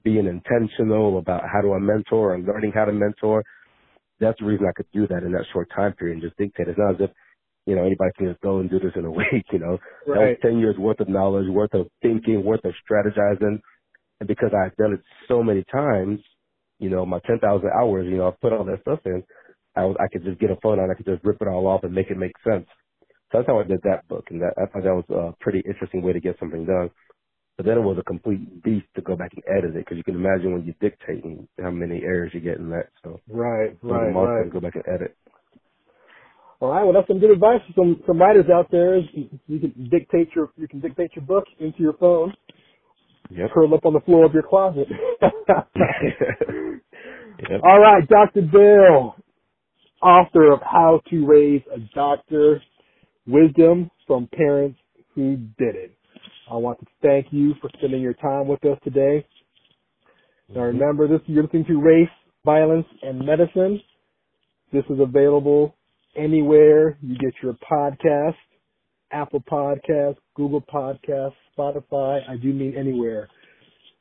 being 0.04 0.26
intentional 0.26 1.18
about 1.18 1.42
how 1.52 1.62
do 1.62 1.74
I 1.74 1.78
mentor 1.78 2.35
and 2.35 2.46
learning 2.46 2.72
how 2.74 2.87
to 2.87 2.92
mentor. 2.92 3.44
That's 4.20 4.38
the 4.38 4.46
reason 4.46 4.66
I 4.66 4.72
could 4.72 4.87
do 4.92 5.07
that 5.09 5.22
in 5.22 5.33
that 5.33 5.46
short 5.53 5.68
time 5.74 5.92
period 5.94 6.14
and 6.14 6.22
just 6.22 6.37
dictate. 6.37 6.68
It's 6.68 6.79
not 6.79 6.94
as 6.94 7.00
if 7.00 7.11
you 7.66 7.74
know, 7.74 7.85
anybody 7.85 8.11
can 8.16 8.29
just 8.29 8.40
go 8.40 8.59
and 8.59 8.68
do 8.68 8.79
this 8.79 8.92
in 8.96 9.05
a 9.05 9.11
week, 9.11 9.46
you 9.53 9.59
know. 9.59 9.79
Right. 10.07 10.14
That 10.14 10.20
was 10.20 10.37
10 10.42 10.59
years 10.59 10.77
worth 10.79 11.00
of 11.00 11.09
knowledge, 11.09 11.48
worth 11.48 11.74
of 11.74 11.87
thinking, 12.03 12.44
worth 12.44 12.64
of 12.64 12.74
strategizing. 12.88 13.61
And 14.20 14.29
because 14.29 14.50
I've 14.55 14.77
done 14.77 14.92
it 14.94 15.00
so 15.29 15.42
many 15.42 15.64
times, 15.72 16.20
you 16.79 16.90
know, 16.90 17.07
my 17.07 17.20
10,000 17.27 17.68
hours, 17.70 18.07
you 18.09 18.16
know, 18.16 18.29
I've 18.29 18.40
put 18.40 18.53
all 18.53 18.64
that 18.64 18.81
stuff 18.83 19.00
in, 19.07 19.22
I 19.77 19.85
was, 19.85 19.96
I 19.98 20.07
could 20.12 20.24
just 20.24 20.38
get 20.40 20.50
a 20.50 20.57
phone 20.62 20.79
and 20.79 20.90
I 20.90 20.94
could 20.94 21.07
just 21.07 21.24
rip 21.24 21.40
it 21.40 21.48
all 21.48 21.66
off 21.66 21.85
and 21.85 21.94
make 21.94 22.11
it 22.11 22.16
make 22.16 22.35
sense. 22.44 22.66
So 23.33 23.38
that's 23.38 23.46
how 23.48 23.59
I 23.59 23.64
did 23.64 23.81
that 23.83 24.07
book. 24.09 24.27
And 24.31 24.40
that, 24.42 24.55
I 24.57 24.66
thought 24.66 24.85
that 24.85 25.03
was 25.09 25.35
a 25.35 25.42
pretty 25.42 25.62
interesting 25.66 26.03
way 26.03 26.12
to 26.12 26.20
get 26.20 26.38
something 26.38 26.64
done. 26.64 26.90
But 27.56 27.66
then 27.66 27.78
it 27.78 27.82
was 27.82 27.96
a 27.98 28.02
complete 28.02 28.62
beast 28.64 28.86
to 28.96 29.02
go 29.02 29.16
back 29.16 29.32
and 29.34 29.44
edit 29.46 29.76
it 29.76 29.84
because 29.84 29.96
you 29.96 30.02
can 30.04 30.16
imagine 30.16 30.52
when 30.52 30.64
you're 30.64 30.74
dictating 30.80 31.46
how 31.62 31.70
many 31.70 32.02
errors 32.02 32.32
you 32.34 32.40
get 32.40 32.58
in 32.58 32.68
that. 32.70 32.88
So 33.04 33.20
right, 33.28 33.76
right, 33.82 34.12
right. 34.12 34.52
go 34.52 34.60
back 34.60 34.74
and 34.74 34.84
edit. 34.92 35.16
All 36.60 36.70
right, 36.70 36.82
well, 36.82 36.94
that's 36.94 37.06
some 37.08 37.18
good 37.20 37.30
advice 37.30 37.60
for 37.66 37.82
some 37.82 38.02
some 38.06 38.18
writers 38.18 38.46
out 38.52 38.70
there. 38.70 38.96
You 38.98 39.60
can 39.60 39.88
dictate 39.90 40.28
your 40.34 40.50
you 40.56 40.66
can 40.66 40.80
dictate 40.80 41.10
your 41.14 41.24
book 41.24 41.44
into 41.60 41.80
your 41.80 41.92
phone, 41.94 42.32
Yep. 43.30 43.50
curl 43.52 43.72
up 43.74 43.84
on 43.86 43.92
the 43.92 44.00
floor 44.00 44.24
of 44.24 44.32
your 44.32 44.42
closet. 44.42 44.86
yep. 45.22 45.30
All 47.64 47.80
right, 47.80 48.06
Dr. 48.08 48.42
Dale, 48.42 49.16
author 50.02 50.52
of 50.52 50.60
How 50.62 51.00
to 51.10 51.26
Raise 51.26 51.62
a 51.74 51.78
Doctor, 51.94 52.62
Wisdom 53.26 53.90
from 54.06 54.28
Parents 54.32 54.78
Who 55.14 55.36
Did 55.58 55.74
It. 55.76 55.93
I 56.54 56.58
want 56.58 56.78
to 56.78 56.86
thank 57.02 57.26
you 57.32 57.54
for 57.60 57.68
spending 57.76 58.00
your 58.00 58.14
time 58.14 58.46
with 58.46 58.64
us 58.64 58.78
today. 58.84 59.26
Now 60.54 60.60
remember, 60.60 61.08
this 61.08 61.18
you're 61.26 61.42
listening 61.42 61.64
to 61.64 61.82
Race, 61.82 62.08
Violence, 62.44 62.86
and 63.02 63.26
Medicine. 63.26 63.80
This 64.72 64.84
is 64.88 65.00
available 65.00 65.74
anywhere 66.14 66.96
you 67.02 67.18
get 67.18 67.32
your 67.42 67.56
podcast, 67.68 68.36
Apple 69.10 69.42
Podcast, 69.50 70.14
Google 70.36 70.60
Podcast, 70.60 71.32
Spotify. 71.58 72.20
I 72.30 72.36
do 72.36 72.52
mean 72.52 72.76
anywhere. 72.78 73.28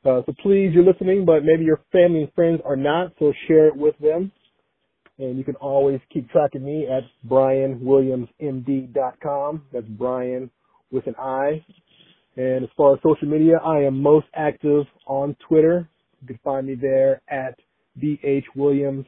Uh, 0.04 0.22
so 0.24 0.32
please, 0.40 0.70
you're 0.72 0.84
listening, 0.84 1.24
but 1.24 1.44
maybe 1.44 1.64
your 1.64 1.80
family 1.90 2.22
and 2.22 2.32
friends 2.34 2.60
are 2.64 2.76
not, 2.76 3.14
so 3.18 3.32
share 3.48 3.66
it 3.66 3.76
with 3.76 3.98
them. 3.98 4.30
And 5.18 5.36
you 5.38 5.42
can 5.42 5.56
always 5.56 5.98
keep 6.12 6.30
track 6.30 6.54
of 6.54 6.62
me 6.62 6.86
at 6.86 7.02
brianwilliamsmd.com. 7.28 9.62
That's 9.72 9.88
Brian 9.88 10.50
with 10.92 11.08
an 11.08 11.16
I. 11.18 11.64
And 12.36 12.64
as 12.64 12.70
far 12.76 12.94
as 12.94 13.00
social 13.02 13.28
media, 13.28 13.58
I 13.64 13.82
am 13.82 14.02
most 14.02 14.26
active 14.34 14.84
on 15.06 15.36
Twitter. 15.48 15.88
You 16.20 16.26
can 16.28 16.38
find 16.42 16.66
me 16.66 16.74
there 16.74 17.20
at 17.28 17.58
bhwilliamsmd. 18.02 19.06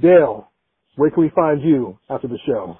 Dale, 0.00 0.48
where 0.96 1.10
can 1.10 1.22
we 1.22 1.30
find 1.34 1.62
you 1.62 1.98
after 2.08 2.28
the 2.28 2.38
show? 2.46 2.78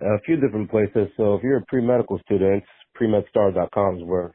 A 0.00 0.20
few 0.24 0.36
different 0.36 0.70
places. 0.70 1.08
So 1.16 1.34
if 1.34 1.42
you're 1.42 1.58
a 1.58 1.64
pre-medical 1.66 2.20
student, 2.20 2.62
premedstar.com 2.98 3.96
is 3.98 4.04
where 4.04 4.32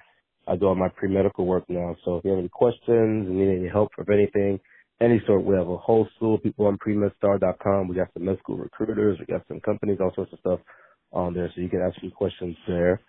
I 0.47 0.55
do 0.57 0.65
all 0.65 0.75
my 0.75 0.89
pre-medical 0.89 1.45
work 1.45 1.63
now. 1.69 1.95
So 2.03 2.17
if 2.17 2.25
you 2.25 2.31
have 2.31 2.39
any 2.39 2.49
questions 2.49 3.27
need 3.29 3.49
any 3.49 3.69
help 3.69 3.91
with 3.97 4.09
anything, 4.09 4.59
any 5.01 5.21
sort, 5.25 5.43
we 5.43 5.55
have 5.55 5.69
a 5.69 5.77
whole 5.77 6.07
slew 6.19 6.35
of 6.35 6.43
people 6.43 6.67
on 6.67 6.77
premedstar.com. 6.77 7.87
We 7.87 7.95
got 7.95 8.09
some 8.13 8.25
med 8.25 8.37
school 8.39 8.57
recruiters, 8.57 9.17
we 9.19 9.25
got 9.25 9.47
some 9.47 9.61
companies, 9.61 9.99
all 10.01 10.11
sorts 10.13 10.33
of 10.33 10.39
stuff 10.39 10.59
on 11.13 11.33
there. 11.33 11.51
So 11.55 11.61
you 11.61 11.69
can 11.69 11.81
ask 11.81 12.01
me 12.03 12.11
questions 12.11 12.57
there. 12.67 13.01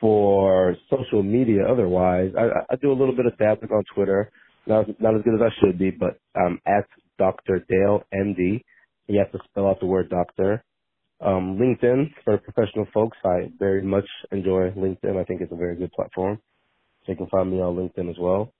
For 0.00 0.76
social 0.90 1.22
media, 1.22 1.62
otherwise, 1.70 2.32
I, 2.38 2.72
I 2.72 2.76
do 2.82 2.92
a 2.92 2.98
little 2.98 3.16
bit 3.16 3.26
of 3.26 3.38
dabbling 3.38 3.70
on 3.72 3.84
Twitter. 3.94 4.32
Not, 4.66 4.86
not 5.00 5.16
as 5.16 5.22
good 5.22 5.34
as 5.34 5.40
I 5.42 5.50
should 5.60 5.78
be, 5.78 5.90
but 5.90 6.18
um, 6.40 6.60
at 6.66 6.86
Dr. 7.18 7.64
Dale 7.68 8.02
MD. 8.14 8.62
You 9.08 9.18
have 9.20 9.32
to 9.32 9.38
spell 9.50 9.68
out 9.68 9.80
the 9.80 9.86
word 9.86 10.10
doctor. 10.10 10.64
Um, 11.20 11.58
LinkedIn 11.60 12.12
for 12.24 12.38
professional 12.38 12.86
folks. 12.94 13.16
I 13.24 13.50
very 13.58 13.82
much 13.82 14.06
enjoy 14.32 14.70
LinkedIn. 14.72 15.20
I 15.20 15.24
think 15.24 15.40
it's 15.40 15.52
a 15.52 15.56
very 15.56 15.76
good 15.76 15.92
platform. 15.92 16.40
So 17.06 17.12
you 17.12 17.16
can 17.18 17.28
find 17.28 17.50
me 17.50 17.58
on 17.60 17.76
LinkedIn 17.76 18.10
as 18.10 18.16
well. 18.20 18.52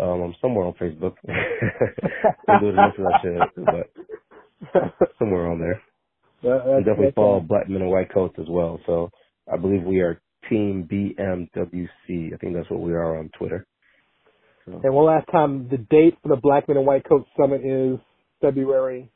Um, 0.00 0.22
I'm 0.22 0.34
somewhere 0.42 0.66
on 0.66 0.74
Facebook. 0.74 1.14
I'm 2.48 2.58
doing 2.60 2.76
as 2.76 2.82
much 2.82 2.94
as 2.98 3.06
I 3.06 3.22
should, 3.22 3.70
but 3.70 3.90
somewhere 5.18 5.48
on 5.50 5.60
there. 5.60 5.82
And 6.42 6.52
that's- 6.52 6.84
definitely 6.84 7.12
follow. 7.12 7.40
Black 7.40 7.68
Men 7.68 7.82
in 7.82 7.88
White 7.88 8.10
Coats 8.12 8.38
as 8.38 8.48
well. 8.48 8.80
So 8.86 9.10
I 9.52 9.56
believe 9.56 9.82
we 9.82 10.00
are 10.00 10.20
Team 10.48 10.84
BMWC. 10.90 12.32
I 12.32 12.36
think 12.36 12.54
that's 12.54 12.70
what 12.70 12.80
we 12.80 12.92
are 12.92 13.18
on 13.18 13.28
Twitter. 13.30 13.66
So 14.64 14.80
And 14.82 14.94
one 14.94 15.06
last 15.06 15.26
time, 15.28 15.68
the 15.68 15.78
date 15.78 16.16
for 16.22 16.28
the 16.28 16.36
Black 16.36 16.68
Men 16.68 16.76
in 16.76 16.86
White 16.86 17.04
Coats 17.04 17.28
Summit 17.36 17.62
is 17.64 17.98
February. 18.40 19.10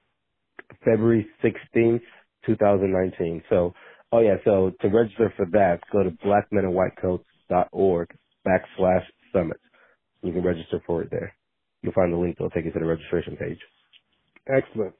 February 0.84 1.26
16th, 1.42 2.02
2019. 2.46 3.42
So, 3.48 3.74
oh 4.10 4.20
yeah, 4.20 4.36
so 4.44 4.72
to 4.80 4.88
register 4.88 5.32
for 5.36 5.46
that, 5.52 5.80
go 5.92 6.02
to 6.02 6.10
blackmenandwhitecoats.org 6.10 8.08
backslash 8.46 9.04
summit. 9.32 9.60
You 10.22 10.32
can 10.32 10.42
register 10.42 10.80
for 10.86 11.02
it 11.02 11.10
there. 11.10 11.34
You'll 11.82 11.92
find 11.92 12.12
the 12.12 12.16
link 12.16 12.36
that'll 12.38 12.50
take 12.50 12.64
you 12.64 12.72
to 12.72 12.78
the 12.78 12.84
registration 12.86 13.36
page. 13.36 13.58
Excellent. 14.48 14.94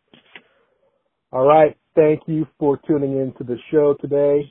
All 1.32 1.46
right. 1.46 1.76
Thank 1.94 2.22
you 2.26 2.46
for 2.58 2.78
tuning 2.86 3.18
in 3.18 3.34
to 3.36 3.44
the 3.44 3.58
show 3.70 3.94
today. 4.00 4.48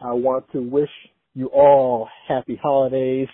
I 0.00 0.12
want 0.12 0.44
to 0.52 0.62
wish 0.62 0.90
you 1.34 1.48
all 1.48 2.08
happy 2.28 2.56
holidays. 2.62 3.26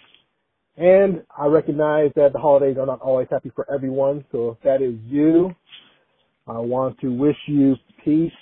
And 0.78 1.22
I 1.38 1.46
recognize 1.46 2.10
that 2.16 2.32
the 2.32 2.38
holidays 2.38 2.78
are 2.78 2.86
not 2.86 3.00
always 3.00 3.28
happy 3.30 3.52
for 3.54 3.70
everyone. 3.72 4.24
So 4.32 4.50
if 4.50 4.62
that 4.64 4.80
is 4.80 4.94
you, 5.06 5.54
I 6.46 6.58
want 6.58 6.98
to 7.00 7.08
wish 7.08 7.36
you 7.46 7.76
peace 8.02 8.32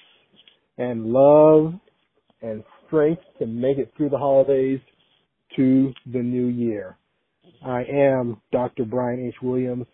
and 0.79 1.07
love 1.07 1.75
and 2.41 2.62
strength 2.87 3.23
to 3.41 3.47
make 3.47 3.79
it 3.79 3.93
through 3.97 4.11
the 4.11 4.19
holidays 4.19 4.79
to 5.57 5.93
the 6.12 6.19
new 6.23 6.47
year. 6.47 6.97
I 7.65 7.83
am 7.83 8.41
Dr. 8.53 8.85
Brian 8.85 9.27
H. 9.27 9.35
Williams, 9.43 9.87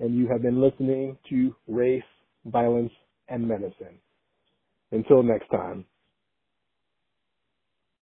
and 0.00 0.16
you 0.16 0.28
have 0.28 0.42
been 0.42 0.60
listening 0.60 1.18
to 1.28 1.54
Race, 1.68 2.02
Violence, 2.46 2.92
and 3.28 3.46
Medicine. 3.46 3.98
Until 4.92 5.22
next 5.22 5.48
time. 5.50 5.86